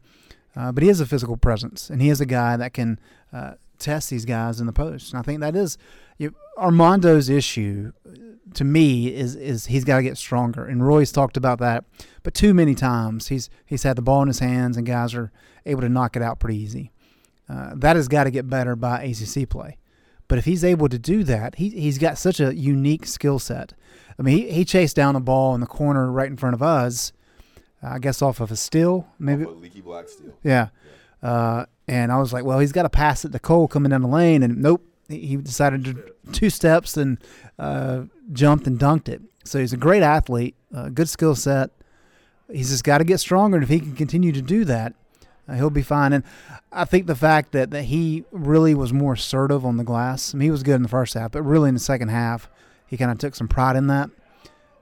Uh, 0.55 0.73
but 0.73 0.83
he 0.83 0.89
is 0.89 1.01
a 1.01 1.07
physical 1.07 1.37
presence, 1.37 1.91
and 1.91 2.01
he 2.01 2.09
is 2.09 2.21
a 2.21 2.27
guy 2.27 2.57
that 2.57 2.73
can 2.73 2.99
uh, 3.33 3.55
test 3.79 4.11
these 4.11 4.25
guys 4.25 4.61
in 4.61 4.67
the 4.67 4.73
post. 4.73 5.13
And 5.13 5.19
I 5.19 5.23
think 5.23 5.41
that 5.41 5.57
is 5.57 5.79
you, 6.19 6.35
Armando's 6.57 7.29
issue 7.29 7.93
to 8.55 8.65
me 8.65 9.15
is 9.15 9.35
is 9.35 9.67
he's 9.67 9.85
got 9.85 9.99
to 9.99 10.03
get 10.03 10.17
stronger. 10.17 10.65
And 10.65 10.87
Roy's 10.87 11.13
talked 11.13 11.37
about 11.37 11.59
that, 11.59 11.85
but 12.23 12.35
too 12.35 12.55
many 12.55 12.75
times 12.75 13.29
he's 13.29 13.51
he's 13.65 13.83
had 13.83 13.97
the 13.97 14.03
ball 14.03 14.23
in 14.23 14.29
his 14.29 14.39
hands 14.39 14.77
and 14.77 14.87
guys 14.87 15.15
are 15.15 15.33
able 15.65 15.83
to 15.83 15.89
knock 15.89 16.17
it 16.17 16.23
out 16.23 16.39
pretty 16.39 16.59
easy. 16.59 16.93
Uh, 17.49 17.73
that 17.77 17.97
has 17.97 18.09
got 18.09 18.25
to 18.25 18.31
get 18.31 18.49
better 18.49 18.75
by 18.75 19.03
ACC 19.03 19.49
play. 19.49 19.77
But 20.29 20.39
if 20.39 20.45
he's 20.45 20.65
able 20.65 20.89
to 20.89 20.99
do 20.99 21.23
that, 21.25 21.57
he 21.57 21.69
he's 21.71 21.99
got 21.99 22.19
such 22.19 22.41
a 22.41 22.55
unique 22.55 23.07
skill 23.07 23.39
set. 23.39 23.75
I 24.19 24.23
mean, 24.23 24.39
he, 24.39 24.51
he 24.51 24.65
chased 24.65 24.97
down 24.97 25.15
a 25.15 25.21
ball 25.21 25.55
in 25.55 25.61
the 25.61 25.67
corner 25.67 26.11
right 26.11 26.29
in 26.29 26.37
front 26.37 26.55
of 26.55 26.63
us. 26.63 27.13
I 27.83 27.99
guess 27.99 28.23
off 28.23 28.41
of 28.41 28.51
a 28.51 28.57
steal, 28.57 29.07
maybe. 29.19 29.45
leaky 29.45 29.83
black 29.83 30.09
steal. 30.09 30.33
Yeah. 30.43 30.69
Uh, 31.27 31.67
and 31.89 32.13
I 32.13 32.19
was 32.19 32.33
like, 32.33 32.45
well, 32.45 32.61
he's 32.61 32.71
got 32.71 32.85
to 32.85 32.89
pass 32.89 33.25
it 33.25 33.33
to 33.33 33.41
Cole 33.41 33.67
coming 33.67 33.91
down 33.91 34.03
the 34.03 34.09
lane, 34.09 34.45
and 34.45 34.63
nope, 34.63 34.87
he 35.09 35.35
decided 35.37 35.85
to 35.85 36.13
two 36.31 36.51
steps 36.51 36.97
and 36.97 37.19
uh, 37.59 38.03
jumped 38.33 38.69
and 38.69 38.79
dunked 38.79 39.09
it. 39.09 39.23
So 39.43 39.59
he's 39.59 39.73
a 39.73 39.77
great 39.77 40.05
athlete, 40.05 40.55
uh, 40.73 40.89
good 40.91 41.09
skill 41.09 41.35
set. 41.35 41.71
He's 42.49 42.71
just 42.71 42.85
got 42.85 42.99
to 42.99 43.05
get 43.05 43.19
stronger, 43.19 43.57
and 43.57 43.65
if 43.65 43.71
he 43.71 43.81
can 43.81 43.97
continue 43.97 44.31
to 44.31 44.41
do 44.41 44.65
that, 44.67 44.95
uh, 45.49 45.55
he'll 45.55 45.69
be 45.69 45.83
fine. 45.83 46.13
And 46.13 46.23
I 46.71 46.85
think 46.85 47.09
the 47.09 47.17
fact 47.17 47.51
that, 47.53 47.73
that 47.73 47.87
he 47.87 48.23
really 48.31 48.77
was 48.77 48.93
more 48.93 49.15
assertive 49.15 49.67
on 49.67 49.79
the 49.79 49.85
glass. 49.85 50.33
I 50.33 50.39
mean, 50.39 50.47
he 50.47 50.53
was 50.53 50.63
good 50.63 50.77
in 50.77 50.85
the 50.85 50.89
first 50.89 51.15
half, 51.15 51.33
but 51.33 51.43
really 51.43 51.69
in 51.69 51.75
the 51.75 51.81
second 51.81 52.11
half, 52.11 52.49
he 52.87 52.97
kind 52.97 53.11
of 53.11 53.19
took 53.19 53.35
some 53.35 53.49
pride 53.49 53.75
in 53.75 53.89
that. 53.89 54.11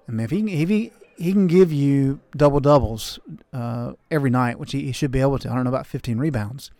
I 0.06 0.12
mean, 0.12 0.24
if 0.24 0.30
he 0.30 0.62
if 0.62 0.68
he 0.68 0.92
he 1.16 1.32
can 1.32 1.46
give 1.46 1.72
you 1.72 2.20
double 2.36 2.60
doubles 2.60 3.18
uh, 3.52 3.92
every 4.10 4.30
night, 4.30 4.58
which 4.58 4.72
he, 4.72 4.86
he, 4.86 4.92
should 4.92 5.10
be 5.10 5.20
able 5.20 5.38
to. 5.38 5.50
I 5.50 5.54
don't 5.54 5.64
know 5.64 5.70
about 5.70 5.86
15 5.86 6.18
rebounds, 6.18 6.70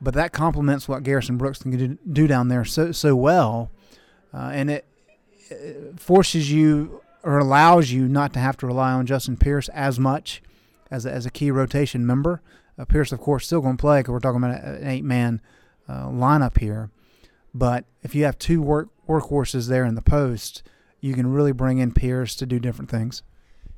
but 0.00 0.14
that 0.14 0.32
complements 0.32 0.88
what 0.88 1.02
Garrison 1.02 1.36
Brooks 1.36 1.62
can 1.62 1.70
do, 1.70 1.98
do 2.10 2.26
down 2.26 2.48
there 2.48 2.64
so 2.64 2.92
so 2.92 3.14
well, 3.14 3.70
uh, 4.32 4.50
and 4.52 4.70
it, 4.70 4.84
it, 5.50 6.00
forces 6.00 6.50
you 6.50 7.00
or 7.22 7.38
allows 7.38 7.90
you 7.90 8.08
not 8.08 8.32
to 8.34 8.38
have 8.38 8.56
to 8.58 8.66
rely 8.66 8.92
on 8.92 9.06
Justin 9.06 9.36
Pierce 9.36 9.68
as 9.70 9.98
much 9.98 10.42
as 10.90 11.06
a, 11.06 11.12
as 11.12 11.24
a 11.24 11.30
key 11.30 11.50
rotation 11.50 12.06
member. 12.06 12.42
Uh, 12.78 12.84
Pierce, 12.84 13.12
of 13.12 13.20
course, 13.20 13.46
still 13.46 13.60
going 13.60 13.76
to 13.76 13.80
play 13.80 14.00
because 14.00 14.12
we're 14.12 14.20
talking 14.20 14.42
about 14.42 14.62
an 14.62 14.86
eight 14.86 15.04
man 15.04 15.40
uh, 15.88 16.06
lineup 16.06 16.58
here. 16.58 16.90
But 17.54 17.84
if 18.02 18.14
you 18.14 18.24
have 18.24 18.38
two 18.38 18.60
work 18.60 18.88
workhorses 19.08 19.68
there 19.68 19.84
in 19.84 19.94
the 19.94 20.02
post, 20.02 20.62
you 21.00 21.14
can 21.14 21.32
really 21.32 21.52
bring 21.52 21.78
in 21.78 21.92
Pierce 21.92 22.34
to 22.36 22.46
do 22.46 22.58
different 22.58 22.90
things 22.90 23.22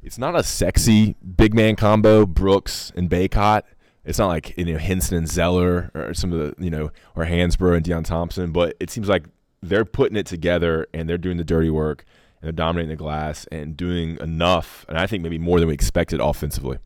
it's 0.06 0.18
not 0.18 0.36
a 0.36 0.42
sexy 0.44 1.16
big 1.36 1.52
man 1.52 1.74
combo, 1.74 2.24
Brooks 2.24 2.92
and 2.94 3.10
Bacot. 3.10 3.62
It's 4.04 4.20
not 4.20 4.28
like 4.28 4.56
you 4.56 4.64
know 4.64 4.78
Henson 4.78 5.18
and 5.18 5.28
Zeller 5.28 5.90
or 5.94 6.14
some 6.14 6.32
of 6.32 6.38
the 6.38 6.64
you 6.64 6.70
know 6.70 6.92
or 7.16 7.24
Hansbrough 7.24 7.76
and 7.76 7.84
Deon 7.84 8.04
Thompson, 8.04 8.52
but 8.52 8.76
it 8.78 8.88
seems 8.88 9.08
like 9.08 9.24
they're 9.62 9.84
putting 9.84 10.16
it 10.16 10.26
together 10.26 10.86
and 10.94 11.08
they're 11.08 11.18
doing 11.18 11.38
the 11.38 11.44
dirty 11.44 11.70
work 11.70 12.04
and 12.40 12.46
they're 12.46 12.52
dominating 12.52 12.90
the 12.90 12.96
glass 12.96 13.46
and 13.50 13.76
doing 13.76 14.16
enough, 14.20 14.86
and 14.88 14.96
I 14.96 15.08
think 15.08 15.24
maybe 15.24 15.38
more 15.38 15.58
than 15.58 15.68
we 15.68 15.74
expected 15.74 16.20
offensively. 16.20 16.78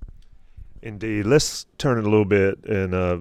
Indeed. 0.80 1.26
Let's 1.26 1.66
turn 1.76 1.98
it 1.98 2.06
a 2.06 2.10
little 2.10 2.24
bit 2.24 2.64
and 2.64 2.94
uh, 2.94 3.18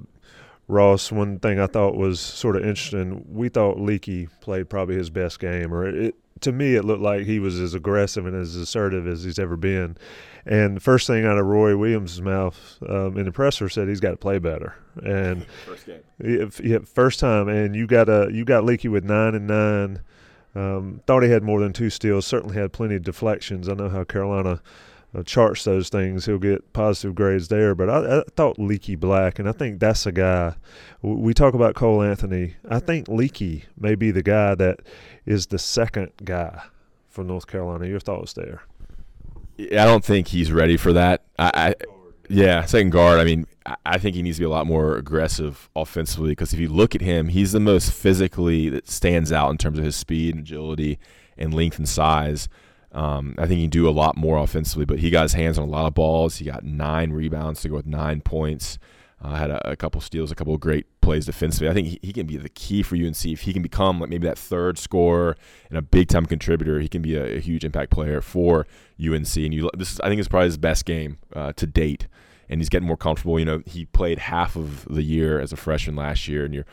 Ross. 0.69 1.11
One 1.11 1.39
thing 1.39 1.59
I 1.59 1.67
thought 1.67 1.97
was 1.97 2.21
sort 2.21 2.55
of 2.55 2.61
interesting. 2.61 3.25
We 3.27 3.49
thought 3.49 3.77
Leaky 3.77 4.27
played 4.39 4.69
probably 4.69 4.95
his 4.95 5.09
best 5.09 5.41
game, 5.41 5.73
or 5.73 5.85
it, 5.85 6.15
to 6.41 6.51
me, 6.51 6.75
it 6.75 6.83
looked 6.83 7.01
like 7.01 7.25
he 7.25 7.39
was 7.39 7.59
as 7.59 7.73
aggressive 7.73 8.25
and 8.25 8.35
as 8.35 8.55
assertive 8.55 9.07
as 9.07 9.23
he's 9.23 9.39
ever 9.39 9.55
been. 9.55 9.97
And 10.45 10.77
the 10.77 10.81
first 10.81 11.05
thing 11.07 11.25
out 11.25 11.37
of 11.37 11.45
Roy 11.45 11.77
Williams' 11.77 12.21
mouth 12.21 12.77
um, 12.87 13.17
in 13.17 13.25
the 13.25 13.31
presser 13.31 13.69
said 13.69 13.87
he's 13.87 13.99
got 13.99 14.11
to 14.11 14.17
play 14.17 14.39
better. 14.39 14.75
And 15.03 15.45
first 15.65 15.85
game, 15.85 16.51
yeah, 16.63 16.79
first 16.85 17.19
time. 17.19 17.49
And 17.49 17.75
you 17.75 17.87
got 17.87 18.09
a 18.09 18.29
you 18.31 18.45
got 18.45 18.63
Leaky 18.63 18.87
with 18.87 19.03
nine 19.03 19.35
and 19.35 19.47
nine. 19.47 20.01
Um, 20.55 21.01
thought 21.05 21.23
he 21.23 21.29
had 21.29 21.43
more 21.43 21.59
than 21.59 21.73
two 21.73 21.89
steals. 21.89 22.25
Certainly 22.25 22.55
had 22.55 22.73
plenty 22.73 22.95
of 22.95 23.03
deflections. 23.03 23.69
I 23.69 23.73
know 23.73 23.89
how 23.89 24.03
Carolina 24.03 24.61
uh, 25.15 25.23
charts 25.23 25.63
those 25.63 25.89
things, 25.89 26.25
he'll 26.25 26.37
get 26.37 26.73
positive 26.73 27.15
grades 27.15 27.47
there. 27.47 27.73
But 27.73 27.89
I, 27.89 28.19
I, 28.19 28.23
thought 28.35 28.59
Leaky 28.59 28.95
Black, 28.95 29.39
and 29.39 29.49
I 29.49 29.51
think 29.51 29.79
that's 29.79 30.05
a 30.05 30.11
guy. 30.11 30.55
We 31.01 31.33
talk 31.33 31.53
about 31.53 31.75
Cole 31.75 32.03
Anthony. 32.03 32.55
I 32.69 32.79
think 32.79 33.07
Leaky 33.07 33.65
may 33.77 33.95
be 33.95 34.11
the 34.11 34.23
guy 34.23 34.55
that 34.55 34.79
is 35.25 35.47
the 35.47 35.59
second 35.59 36.11
guy 36.23 36.61
for 37.09 37.23
North 37.23 37.47
Carolina. 37.47 37.87
Your 37.87 37.99
thoughts 37.99 38.33
there? 38.33 38.63
I 39.59 39.85
don't 39.85 40.05
think 40.05 40.29
he's 40.29 40.51
ready 40.51 40.77
for 40.77 40.93
that. 40.93 41.23
I, 41.37 41.51
I 41.55 41.75
yeah, 42.29 42.63
second 42.65 42.91
guard. 42.91 43.19
I 43.19 43.23
mean, 43.23 43.47
I 43.85 43.97
think 43.97 44.15
he 44.15 44.21
needs 44.21 44.37
to 44.37 44.41
be 44.41 44.45
a 44.45 44.49
lot 44.49 44.67
more 44.67 44.95
aggressive 44.95 45.67
offensively 45.75 46.29
because 46.29 46.53
if 46.53 46.59
you 46.59 46.69
look 46.69 46.93
at 46.93 47.01
him, 47.01 47.29
he's 47.29 47.51
the 47.51 47.59
most 47.59 47.91
physically 47.91 48.69
that 48.69 48.87
stands 48.87 49.31
out 49.31 49.49
in 49.49 49.57
terms 49.57 49.79
of 49.79 49.85
his 49.85 49.95
speed 49.95 50.35
and 50.35 50.43
agility 50.43 50.99
and 51.37 51.53
length 51.53 51.79
and 51.79 51.89
size. 51.89 52.47
Um, 52.91 53.35
I 53.37 53.45
think 53.45 53.57
he 53.57 53.63
can 53.65 53.69
do 53.69 53.87
a 53.87 53.91
lot 53.91 54.17
more 54.17 54.37
offensively, 54.37 54.85
but 54.85 54.99
he 54.99 55.09
got 55.09 55.23
his 55.23 55.33
hands 55.33 55.57
on 55.57 55.67
a 55.67 55.71
lot 55.71 55.85
of 55.85 55.93
balls. 55.93 56.37
He 56.37 56.45
got 56.45 56.63
nine 56.63 57.11
rebounds 57.11 57.61
to 57.61 57.69
go 57.69 57.75
with 57.75 57.85
nine 57.85 58.21
points. 58.21 58.79
Uh, 59.21 59.35
had 59.35 59.51
a, 59.51 59.71
a, 59.71 59.75
couple 59.75 59.99
steals, 59.99 60.31
a 60.31 60.35
couple 60.35 60.53
of 60.53 60.61
great 60.61 60.85
plays 61.01 61.25
defensively. 61.25 61.67
I 61.67 61.73
think 61.73 61.87
he, 61.87 61.99
he, 62.01 62.13
can 62.13 62.25
be 62.25 62.37
the 62.37 62.47
key 62.47 62.81
for 62.81 62.95
UNC. 62.95 63.25
If 63.25 63.41
he 63.41 63.51
can 63.51 63.61
become 63.61 63.99
like 63.99 64.09
maybe 64.09 64.25
that 64.25 64.37
third 64.37 64.77
scorer 64.77 65.35
and 65.67 65.77
a 65.77 65.81
big 65.81 66.07
time 66.07 66.25
contributor, 66.25 66.79
he 66.79 66.87
can 66.87 67.01
be 67.01 67.15
a, 67.15 67.35
a, 67.35 67.39
huge 67.39 67.65
impact 67.65 67.91
player 67.91 68.21
for 68.21 68.65
UNC. 68.97 69.35
And 69.35 69.53
you, 69.53 69.69
this 69.77 69.91
is, 69.91 69.99
I 69.99 70.07
think, 70.07 70.19
it's 70.19 70.29
probably 70.29 70.45
his 70.45 70.57
best 70.57 70.85
game 70.85 71.17
uh, 71.35 71.51
to 71.57 71.67
date. 71.67 72.07
And 72.47 72.61
he's 72.61 72.69
getting 72.69 72.87
more 72.87 72.97
comfortable. 72.97 73.37
You 73.37 73.45
know, 73.45 73.61
he 73.65 73.85
played 73.85 74.19
half 74.19 74.55
of 74.55 74.85
the 74.85 75.03
year 75.03 75.41
as 75.41 75.51
a 75.51 75.57
freshman 75.57 75.97
last 75.97 76.29
year, 76.29 76.45
and 76.45 76.53
you're 76.53 76.65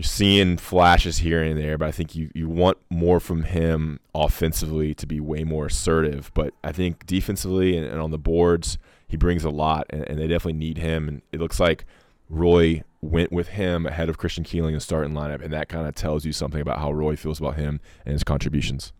you're 0.00 0.04
seeing 0.06 0.56
flashes 0.56 1.18
here 1.18 1.42
and 1.42 1.58
there, 1.58 1.76
but 1.76 1.86
I 1.86 1.90
think 1.90 2.16
you, 2.16 2.30
you 2.34 2.48
want 2.48 2.78
more 2.88 3.20
from 3.20 3.42
him 3.42 4.00
offensively 4.14 4.94
to 4.94 5.06
be 5.06 5.20
way 5.20 5.44
more 5.44 5.66
assertive. 5.66 6.30
But 6.32 6.54
I 6.64 6.72
think 6.72 7.04
defensively 7.04 7.76
and, 7.76 7.86
and 7.86 8.00
on 8.00 8.10
the 8.10 8.16
boards, 8.16 8.78
he 9.06 9.18
brings 9.18 9.44
a 9.44 9.50
lot, 9.50 9.84
and, 9.90 10.08
and, 10.08 10.18
they 10.18 10.26
definitely 10.26 10.54
need 10.54 10.78
him. 10.78 11.06
And 11.06 11.20
it 11.32 11.38
looks 11.38 11.60
like 11.60 11.84
Roy 12.30 12.82
went 13.02 13.30
with 13.30 13.48
him 13.48 13.84
ahead 13.84 14.08
of 14.08 14.16
Christian 14.16 14.42
Keeling 14.42 14.70
in 14.70 14.76
the 14.76 14.80
starting 14.80 15.12
lineup, 15.12 15.44
and 15.44 15.52
that 15.52 15.68
kind 15.68 15.86
of 15.86 15.94
tells 15.94 16.24
you 16.24 16.32
something 16.32 16.62
about 16.62 16.78
how 16.78 16.92
Roy 16.92 17.14
feels 17.14 17.38
about 17.38 17.56
him 17.56 17.78
and 18.06 18.14
his 18.14 18.24
contributions. 18.24 18.94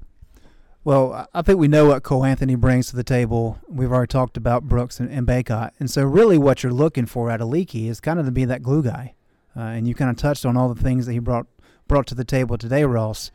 Well, 0.84 1.28
I 1.32 1.40
think 1.40 1.58
we 1.58 1.68
know 1.68 1.86
what 1.86 2.02
Cole 2.02 2.26
Anthony 2.26 2.56
brings 2.56 2.88
to 2.88 2.96
the 2.96 3.04
table. 3.04 3.58
We've 3.68 3.90
already 3.90 4.08
talked 4.08 4.36
about 4.36 4.64
Brooks 4.64 5.00
and, 5.00 5.10
and 5.10 5.26
Bacot. 5.26 5.70
And 5.80 5.90
so, 5.90 6.04
really, 6.04 6.36
what 6.36 6.62
you're 6.62 6.74
looking 6.74 7.06
for 7.06 7.30
out 7.30 7.40
of 7.40 7.48
Leaky 7.48 7.88
is 7.88 8.00
kind 8.00 8.20
of 8.20 8.26
to 8.26 8.32
be 8.32 8.44
that 8.44 8.62
glue 8.62 8.82
guy. 8.82 9.14
Uh, 9.60 9.64
and 9.64 9.86
you 9.86 9.94
kind 9.94 10.10
of 10.10 10.16
touched 10.16 10.46
on 10.46 10.56
all 10.56 10.72
the 10.72 10.82
things 10.82 11.04
that 11.04 11.12
he 11.12 11.18
brought 11.18 11.46
brought 11.86 12.06
to 12.06 12.14
the 12.14 12.24
table 12.24 12.56
today, 12.56 12.82
Ross. 12.84 13.30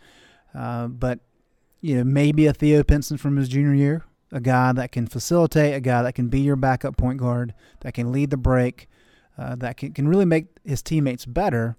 Uh, 0.55 0.88
but 0.88 1.20
you 1.82 1.98
know, 1.98 2.03
maybe 2.03 2.48
a 2.48 2.53
Theo 2.53 2.84
Pinson 2.84 3.17
from 3.17 3.38
his 3.38 3.48
junior 3.48 3.75
year, 3.75 4.05
a 4.32 4.39
guy 4.39 4.74
that 4.74 4.91
can 4.91 5.05
facilitate, 5.05 5.75
a 5.75 5.79
guy 5.79 6.01
that 6.01 6.15
can 6.15 6.29
be 6.29 6.39
your 6.39 6.55
backup 6.55 6.98
point 6.98 7.20
guard, 7.20 7.53
that 7.82 7.94
can 7.94 8.12
lead 8.12 8.32
the 8.32 8.38
break, 8.38 8.88
uh, 9.38 9.55
that 9.58 9.77
can, 9.77 9.94
can 9.94 10.08
really 10.08 10.25
make 10.25 10.48
his 10.63 10.82
teammates 10.82 11.27
better. 11.27 11.77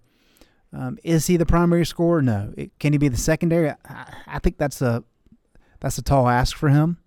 Um, 0.72 0.96
is 1.02 1.26
he 1.26 1.36
the 1.36 1.46
primary 1.46 1.84
scorer? 1.84 2.22
No. 2.22 2.52
It, 2.56 2.78
can 2.78 2.92
he 2.92 2.98
be 2.98 3.08
the 3.08 3.16
secondary? 3.16 3.70
I, 3.70 4.14
I, 4.28 4.38
think 4.38 4.58
that's 4.58 4.80
a 4.80 5.02
that's 5.80 5.98
a 5.98 6.02
tall 6.02 6.28
ask 6.28 6.56
for 6.56 6.68
him. 6.68 6.98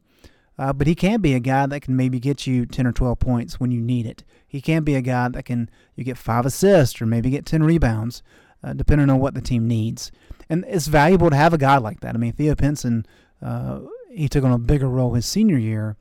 Uh, 0.60 0.74
but 0.74 0.88
he 0.88 0.94
can 0.94 1.22
be 1.22 1.34
a 1.34 1.40
guy 1.40 1.66
that 1.66 1.80
can 1.80 1.96
maybe 1.96 2.20
get 2.20 2.46
you 2.46 2.66
10 2.66 2.86
or 2.86 2.92
12 2.92 3.18
points 3.18 3.62
when 3.62 3.72
you 3.72 3.80
need 3.80 4.06
it. 4.06 4.26
He 4.46 4.60
can 4.60 4.84
be 4.84 4.94
a 4.94 5.02
guy 5.02 5.30
that 5.30 5.46
can 5.46 5.70
you 5.96 6.04
get 6.04 6.18
five 6.18 6.46
assists 6.46 7.02
or 7.02 7.06
maybe 7.06 7.30
get 7.30 7.46
10 7.46 7.64
rebounds, 7.64 8.22
uh, 8.62 8.74
depending 8.74 9.10
on 9.10 9.20
what 9.20 9.36
the 9.36 9.42
team 9.42 9.70
needs. 9.70 10.12
And 10.50 10.66
it's 10.68 10.88
valuable 10.88 11.30
to 11.30 11.36
have 11.38 11.54
a 11.54 11.58
guy 11.58 11.78
like 11.78 12.02
that. 12.02 12.14
I 12.14 12.18
mean, 12.18 12.34
Theo 12.34 12.56
Pinson, 12.56 13.06
uh, 13.42 13.80
he 14.12 14.28
took 14.28 14.44
on 14.44 14.52
a 14.52 14.58
bigger 14.58 14.90
role 14.90 15.14
his 15.14 15.26
senior 15.26 15.58
year, 15.58 15.96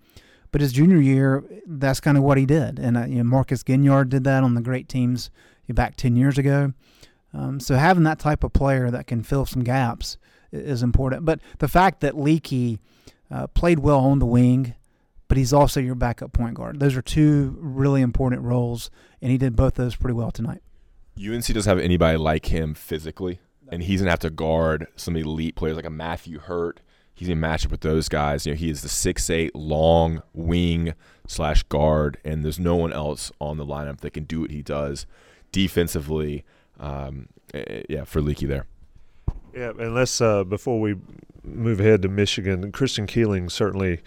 but 0.51 0.61
his 0.61 0.73
junior 0.73 1.01
year, 1.01 1.45
that's 1.65 2.01
kind 2.01 2.19
of 2.19 2.25
what 2.25 2.37
he 2.37 2.45
did. 2.45 2.81
And 2.81 2.97
uh, 2.97 3.05
you 3.05 3.19
know, 3.19 3.25
Marcus 3.25 3.63
Ginyard 3.63 4.09
did 4.09 4.25
that 4.25 4.43
on 4.43 4.55
the 4.55 4.61
great 4.61 4.89
teams 4.89 5.31
back 5.69 5.95
10 5.95 6.17
years 6.17 6.37
ago. 6.37 6.73
Um, 7.33 7.61
so 7.61 7.77
having 7.77 8.03
that 8.05 8.19
type 8.19 8.43
of 8.43 8.55
player 8.55 8.91
that 8.91 9.07
can 9.07 9.23
fill 9.23 9.47
some 9.47 9.63
gaps 9.63 10.17
is 10.51 10.83
important. 10.83 11.25
But 11.25 11.39
the 11.61 11.69
fact 11.69 12.01
that 12.01 12.19
Leaky– 12.19 12.81
uh, 13.31 13.47
played 13.49 13.81
well 13.81 14.01
on 14.01 14.19
the 14.19 14.27
wing, 14.27 14.75
but 15.29 15.37
he's 15.37 15.53
also 15.53 15.81
your 15.81 15.95
backup 15.95 16.33
point 16.33 16.55
guard. 16.55 16.81
Those 16.81 16.97
are 16.97 17.03
two 17.03 17.57
really 17.61 18.01
important 18.01 18.43
roles, 18.43 18.91
and 19.21 19.31
he 19.31 19.39
did 19.39 19.57
both 19.57 19.75
those 19.75 19.97
pretty 19.97 20.15
well 20.15 20.31
tonight. 20.31 20.63
UNC 21.19 21.47
doesn't 21.47 21.69
have 21.69 21.79
anybody 21.79 22.17
like 22.17 22.47
him 22.47 22.75
physically, 22.75 23.41
and 23.71 23.83
he's 23.83 24.01
gonna 24.01 24.11
have 24.11 24.21
to 24.21 24.31
guard 24.31 24.87
some 24.97 25.17
elite 25.17 25.57
players 25.57 25.77
like 25.77 25.85
a 25.85 25.91
Matthew 25.91 26.39
Hurt. 26.39 26.81
He's 27.15 27.29
gonna 27.29 27.41
match 27.41 27.65
up 27.65 27.73
with 27.73 27.81
those 27.81 28.09
guys. 28.09 28.47
You 28.47 28.53
know, 28.53 28.57
he 28.57 28.71
is 28.71 28.83
the 28.83 28.89
six 28.89 29.29
eight 29.29 29.55
long 29.55 30.23
wing 30.33 30.95
slash 31.27 31.65
guard, 31.65 32.19
and 32.25 32.45
there's 32.45 32.61
no 32.61 32.77
one 32.77 32.93
else 32.93 33.33
on 33.41 33.57
the 33.57 33.67
lineup 33.67 33.99
that 34.01 34.13
can 34.13 34.25
do 34.25 34.41
what 34.41 34.51
he 34.51 34.63
does 34.63 35.07
defensively. 35.53 36.45
Um, 36.79 37.29
eh, 37.53 37.65
eh, 37.67 37.83
yeah, 37.89 38.05
for 38.05 38.21
Leaky 38.21 38.47
there. 38.47 38.67
Yeah, 39.55 39.73
and 39.79 39.95
let's 39.95 40.21
uh, 40.21 40.45
before 40.45 40.81
we 40.81 40.95
move 41.43 41.81
ahead 41.81 42.03
to 42.03 42.09
Michigan, 42.09 42.73
Christian 42.73 43.07
Keeling 43.07 43.49
certainly 43.49 44.01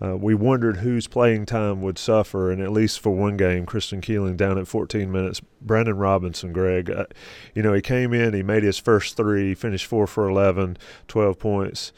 uh, 0.00 0.16
we 0.16 0.34
wondered 0.34 0.78
whose 0.78 1.08
playing 1.08 1.44
time 1.44 1.82
would 1.82 1.98
suffer, 1.98 2.52
and 2.52 2.62
at 2.62 2.70
least 2.70 3.00
for 3.00 3.10
one 3.10 3.36
game, 3.36 3.66
Christian 3.66 4.00
Keeling 4.00 4.36
down 4.36 4.56
at 4.56 4.68
14 4.68 5.10
minutes. 5.10 5.40
Brandon 5.60 5.96
Robinson, 5.96 6.52
Greg, 6.52 6.88
uh, 6.88 7.06
you 7.54 7.62
know, 7.62 7.72
he 7.72 7.80
came 7.80 8.14
in, 8.14 8.32
he 8.32 8.44
made 8.44 8.62
his 8.62 8.78
first 8.78 9.16
three, 9.16 9.54
finished 9.54 9.86
four 9.86 10.06
for 10.06 10.28
11, 10.28 10.78
12 11.08 11.38
points. 11.38 11.92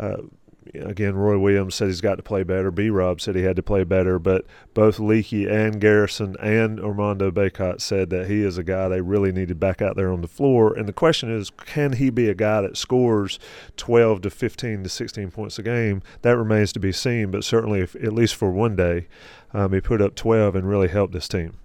Uh, 0.00 0.16
again, 0.74 1.14
Roy 1.14 1.38
Williams 1.38 1.74
said 1.74 1.88
he's 1.88 2.00
got 2.00 2.16
to 2.16 2.22
play 2.22 2.42
better. 2.42 2.70
B. 2.70 2.90
Rob 2.90 3.20
said 3.20 3.36
he 3.36 3.42
had 3.42 3.56
to 3.56 3.62
play 3.62 3.84
better, 3.84 4.18
but 4.18 4.44
both 4.72 4.98
Leaky 4.98 5.46
and 5.46 5.80
Garrison 5.80 6.36
and 6.40 6.80
Armando 6.80 7.30
Bacot 7.30 7.80
said 7.80 8.10
that 8.10 8.28
he 8.28 8.42
is 8.42 8.58
a 8.58 8.64
guy 8.64 8.88
they 8.88 9.00
really 9.00 9.32
needed 9.32 9.60
back 9.60 9.82
out 9.82 9.96
there 9.96 10.12
on 10.12 10.20
the 10.20 10.28
floor. 10.28 10.74
And 10.74 10.88
the 10.88 10.92
question 10.92 11.30
is, 11.30 11.50
can 11.50 11.94
he 11.94 12.10
be 12.10 12.28
a 12.28 12.34
guy 12.34 12.62
that 12.62 12.76
scores 12.76 13.38
12 13.76 14.22
to 14.22 14.30
15 14.30 14.82
to 14.82 14.88
16 14.88 15.30
points 15.30 15.58
a 15.58 15.62
game? 15.62 16.02
That 16.22 16.36
remains 16.36 16.72
to 16.72 16.80
be 16.80 16.92
seen, 16.92 17.30
but 17.30 17.44
certainly, 17.44 17.80
if, 17.80 17.94
at 17.96 18.12
least 18.12 18.34
for 18.34 18.50
one 18.50 18.76
day, 18.76 19.06
um, 19.52 19.72
he 19.72 19.80
put 19.80 20.00
up 20.02 20.14
12 20.14 20.56
and 20.56 20.68
really 20.68 20.88
helped 20.88 21.12
this 21.12 21.28
team. 21.28 21.58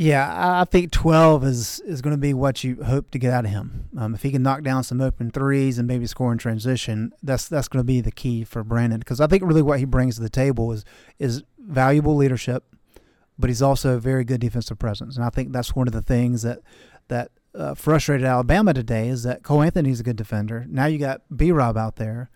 Yeah, 0.00 0.60
I 0.62 0.64
think 0.64 0.92
12 0.92 1.44
is, 1.44 1.80
is 1.80 2.00
going 2.00 2.14
to 2.16 2.18
be 2.18 2.32
what 2.32 2.64
you 2.64 2.82
hope 2.84 3.10
to 3.10 3.18
get 3.18 3.34
out 3.34 3.44
of 3.44 3.50
him. 3.50 3.90
Um, 3.98 4.14
if 4.14 4.22
he 4.22 4.30
can 4.30 4.42
knock 4.42 4.62
down 4.62 4.82
some 4.82 4.98
open 4.98 5.30
threes 5.30 5.76
and 5.76 5.86
maybe 5.86 6.06
score 6.06 6.32
in 6.32 6.38
transition, 6.38 7.12
that's 7.22 7.48
that's 7.48 7.68
going 7.68 7.80
to 7.80 7.86
be 7.86 8.00
the 8.00 8.10
key 8.10 8.42
for 8.42 8.64
Brandon. 8.64 8.98
Because 8.98 9.20
I 9.20 9.26
think 9.26 9.42
really 9.42 9.60
what 9.60 9.78
he 9.78 9.84
brings 9.84 10.14
to 10.14 10.22
the 10.22 10.30
table 10.30 10.72
is 10.72 10.86
is 11.18 11.42
valuable 11.58 12.16
leadership, 12.16 12.64
but 13.38 13.50
he's 13.50 13.60
also 13.60 13.96
a 13.96 14.00
very 14.00 14.24
good 14.24 14.40
defensive 14.40 14.78
presence. 14.78 15.16
And 15.16 15.24
I 15.24 15.28
think 15.28 15.52
that's 15.52 15.76
one 15.76 15.86
of 15.86 15.92
the 15.92 16.00
things 16.00 16.40
that 16.40 16.60
that 17.08 17.30
uh, 17.54 17.74
frustrated 17.74 18.26
Alabama 18.26 18.72
today 18.72 19.08
is 19.08 19.22
that 19.24 19.42
Cole 19.42 19.60
Anthony's 19.60 20.00
a 20.00 20.04
good 20.04 20.16
defender. 20.16 20.64
Now 20.66 20.86
you 20.86 20.96
got 20.96 21.20
B 21.36 21.52
Rob 21.52 21.76
out 21.76 21.96
there. 21.96 22.30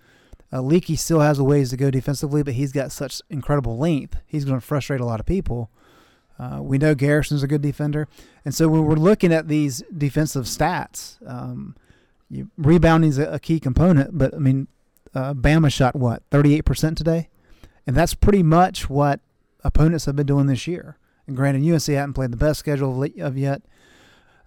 Uh, 0.53 0.61
Leaky 0.61 0.97
still 0.97 1.21
has 1.21 1.39
a 1.39 1.45
ways 1.45 1.71
to 1.71 1.79
go 1.79 1.91
defensively, 1.91 2.43
but 2.43 2.53
he's 2.53 2.73
got 2.73 2.93
such 2.93 3.23
incredible 3.31 3.79
length. 3.79 4.19
He's 4.27 4.45
going 4.45 4.61
to 4.61 4.67
frustrate 4.67 5.01
a 5.01 5.07
lot 5.07 5.19
of 5.19 5.25
people. 5.25 5.71
Uh, 6.39 6.61
we 6.61 6.79
know 6.79 6.95
Garrison's 6.95 7.43
a 7.43 7.47
good 7.47 7.63
defender, 7.63 8.09
and 8.45 8.55
so 8.55 8.69
when 8.69 8.85
we're 8.85 8.97
looking 8.97 9.33
at 9.33 9.49
these 9.49 9.83
defensive 9.97 10.47
stats, 10.47 11.17
um, 11.29 11.77
you, 12.29 12.51
rebounding 12.57 13.11
is 13.11 13.19
a, 13.19 13.35
a, 13.35 13.39
key 13.39 13.61
component. 13.61 14.19
But 14.19 14.35
I 14.35 14.39
mean, 14.39 14.67
uh, 15.15 15.35
Bama 15.35 15.73
shot 15.73 15.95
what 15.95 16.29
38% 16.31 16.97
today, 16.97 17.29
and 17.87 17.95
that's 17.95 18.15
pretty 18.15 18.43
much 18.43 18.91
what 18.91 19.21
opponents 19.63 20.07
have 20.07 20.17
been 20.17 20.27
doing 20.27 20.47
this 20.47 20.67
year. 20.67 20.99
And 21.27 21.37
granted, 21.37 21.63
UNC 21.63 21.87
hadn't 21.87 22.15
played 22.15 22.33
the 22.33 22.37
best 22.37 22.59
schedule 22.59 23.03
of, 23.03 23.13
of 23.21 23.39
yet, 23.39 23.63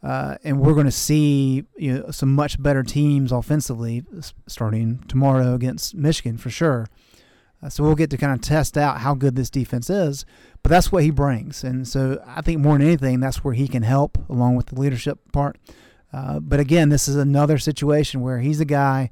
uh, 0.04 0.36
and 0.44 0.60
we're 0.60 0.74
going 0.74 0.86
to 0.86 0.92
see 0.92 1.64
you 1.78 2.00
know, 2.00 2.12
some 2.12 2.34
much 2.36 2.62
better 2.62 2.84
teams 2.84 3.32
offensively 3.32 4.04
starting 4.46 5.00
tomorrow 5.08 5.54
against 5.54 5.96
Michigan 5.96 6.38
for 6.38 6.50
sure. 6.50 6.88
Uh, 7.62 7.70
so 7.70 7.84
we'll 7.84 7.96
get 7.96 8.10
to 8.12 8.18
kind 8.18 8.34
of 8.34 8.42
test 8.42 8.78
out 8.78 9.00
how 9.00 9.16
good 9.16 9.36
this 9.36 9.50
defense 9.50 9.90
is, 9.90 10.26
but 10.62 10.70
that's 10.70 10.92
what 10.92 11.04
he 11.04 11.10
brings. 11.10 11.64
And 11.64 11.88
so 11.88 12.22
I 12.26 12.42
think 12.42 12.60
more 12.60 12.78
than 12.78 12.86
anything, 12.86 13.20
that's 13.20 13.44
where 13.44 13.54
he 13.54 13.68
can 13.68 13.84
help 13.84 14.18
along 14.30 14.56
with 14.56 14.68
the 14.68 14.80
leadership 14.80 15.20
part. 15.32 15.58
Uh, 16.14 16.40
but 16.40 16.60
again, 16.60 16.90
this 16.90 17.08
is 17.08 17.16
another 17.16 17.58
situation 17.58 18.22
where 18.22 18.40
he's 18.40 18.60
a 18.60 18.66
guy 18.66 19.10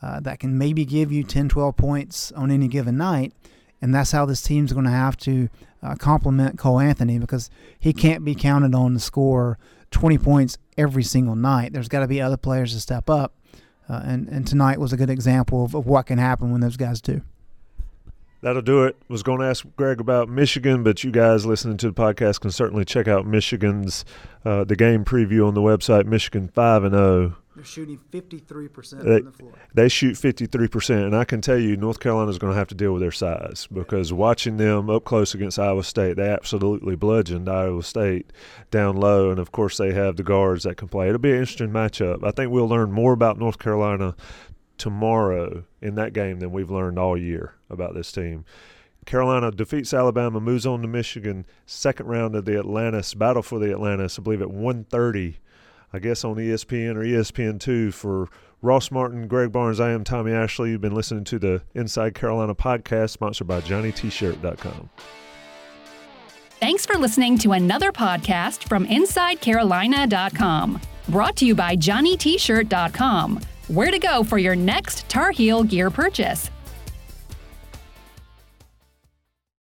uh, 0.00 0.20
that 0.20 0.40
can 0.40 0.56
maybe 0.56 0.84
give 0.84 1.12
you 1.12 1.22
10, 1.22 1.48
12 1.48 1.76
points 1.76 2.32
on 2.32 2.50
any 2.50 2.66
given 2.66 2.96
night. 2.96 3.32
And 3.80 3.94
that's 3.94 4.12
how 4.12 4.24
this 4.24 4.42
team's 4.42 4.72
going 4.72 4.84
to 4.84 4.90
have 4.90 5.16
to 5.18 5.48
uh, 5.82 5.94
complement 5.96 6.58
Cole 6.58 6.80
Anthony 6.80 7.18
because 7.18 7.50
he 7.78 7.92
can't 7.92 8.24
be 8.24 8.34
counted 8.34 8.74
on 8.74 8.94
to 8.94 9.00
score 9.00 9.58
20 9.90 10.18
points 10.18 10.56
every 10.78 11.02
single 11.02 11.36
night. 11.36 11.72
There's 11.72 11.88
got 11.88 12.00
to 12.00 12.06
be 12.06 12.20
other 12.20 12.36
players 12.36 12.72
to 12.72 12.80
step 12.80 13.10
up. 13.10 13.34
Uh, 13.88 14.00
and, 14.04 14.28
and 14.28 14.46
tonight 14.46 14.78
was 14.78 14.92
a 14.92 14.96
good 14.96 15.10
example 15.10 15.64
of, 15.64 15.74
of 15.74 15.86
what 15.86 16.06
can 16.06 16.18
happen 16.18 16.52
when 16.52 16.60
those 16.60 16.76
guys 16.76 17.00
do 17.00 17.20
that'll 18.42 18.62
do 18.62 18.84
it. 18.84 18.96
Was 19.08 19.22
going 19.22 19.40
to 19.40 19.46
ask 19.46 19.64
Greg 19.76 20.00
about 20.00 20.28
Michigan, 20.28 20.82
but 20.82 21.02
you 21.02 21.10
guys 21.10 21.46
listening 21.46 21.78
to 21.78 21.86
the 21.86 21.94
podcast 21.94 22.40
can 22.40 22.50
certainly 22.50 22.84
check 22.84 23.08
out 23.08 23.26
Michigan's 23.26 24.04
uh, 24.44 24.64
the 24.64 24.76
game 24.76 25.04
preview 25.04 25.46
on 25.46 25.54
the 25.54 25.62
website. 25.62 26.04
Michigan 26.06 26.48
five 26.48 26.84
and 26.84 26.92
zero. 26.94 27.34
Oh. 27.34 27.38
They're 27.54 27.64
shooting 27.64 28.00
fifty 28.10 28.38
three 28.38 28.68
percent 28.68 29.02
from 29.02 29.24
the 29.24 29.30
floor. 29.30 29.52
They 29.74 29.90
shoot 29.90 30.16
fifty 30.16 30.46
three 30.46 30.68
percent, 30.68 31.02
and 31.02 31.14
I 31.14 31.24
can 31.24 31.42
tell 31.42 31.58
you, 31.58 31.76
North 31.76 32.00
Carolina 32.00 32.30
is 32.30 32.38
going 32.38 32.54
to 32.54 32.58
have 32.58 32.68
to 32.68 32.74
deal 32.74 32.94
with 32.94 33.02
their 33.02 33.12
size 33.12 33.68
because 33.70 34.10
watching 34.10 34.56
them 34.56 34.88
up 34.88 35.04
close 35.04 35.34
against 35.34 35.58
Iowa 35.58 35.84
State, 35.84 36.16
they 36.16 36.30
absolutely 36.30 36.96
bludgeoned 36.96 37.50
Iowa 37.50 37.82
State 37.82 38.32
down 38.70 38.96
low, 38.96 39.30
and 39.30 39.38
of 39.38 39.52
course 39.52 39.76
they 39.76 39.92
have 39.92 40.16
the 40.16 40.22
guards 40.22 40.64
that 40.64 40.78
can 40.78 40.88
play. 40.88 41.08
It'll 41.08 41.18
be 41.18 41.32
an 41.32 41.40
interesting 41.40 41.70
matchup. 41.70 42.24
I 42.24 42.30
think 42.30 42.50
we'll 42.50 42.68
learn 42.68 42.90
more 42.90 43.12
about 43.12 43.38
North 43.38 43.58
Carolina 43.58 44.14
tomorrow 44.82 45.62
in 45.80 45.94
that 45.94 46.12
game 46.12 46.40
than 46.40 46.50
we've 46.50 46.68
learned 46.68 46.98
all 46.98 47.16
year 47.16 47.54
about 47.70 47.94
this 47.94 48.10
team. 48.10 48.44
Carolina 49.06 49.52
defeats 49.52 49.94
Alabama, 49.94 50.40
moves 50.40 50.66
on 50.66 50.82
to 50.82 50.88
Michigan, 50.88 51.46
second 51.66 52.06
round 52.06 52.34
of 52.34 52.46
the 52.46 52.58
Atlantis 52.58 53.14
battle 53.14 53.42
for 53.42 53.60
the 53.60 53.70
Atlantis. 53.70 54.18
I 54.18 54.22
believe 54.22 54.42
at 54.42 54.48
1:30, 54.48 55.36
I 55.92 56.00
guess 56.00 56.24
on 56.24 56.34
ESPN 56.34 56.96
or 56.96 57.04
ESPN2 57.04 57.94
for 57.94 58.28
Ross 58.60 58.90
Martin, 58.90 59.28
Greg 59.28 59.52
Barnes. 59.52 59.78
I 59.78 59.90
am 59.90 60.02
Tommy 60.02 60.32
Ashley. 60.32 60.70
You've 60.70 60.80
been 60.80 60.96
listening 60.96 61.22
to 61.24 61.38
the 61.38 61.62
Inside 61.74 62.16
Carolina 62.16 62.56
podcast, 62.56 63.10
sponsored 63.10 63.46
by 63.46 63.60
JohnnyT-Shirt.com. 63.60 64.90
Thanks 66.58 66.84
for 66.84 66.98
listening 66.98 67.38
to 67.38 67.52
another 67.52 67.92
podcast 67.92 68.64
from 68.64 68.84
InsideCarolina.com, 68.86 70.80
brought 71.08 71.36
to 71.36 71.46
you 71.46 71.54
by 71.54 71.76
JohnnyT-Shirt.com 71.76 73.40
where 73.72 73.90
to 73.90 73.98
go 73.98 74.22
for 74.22 74.38
your 74.38 74.54
next 74.54 75.08
Tar 75.08 75.30
Heel 75.30 75.62
gear 75.62 75.90
purchase. 75.90 76.50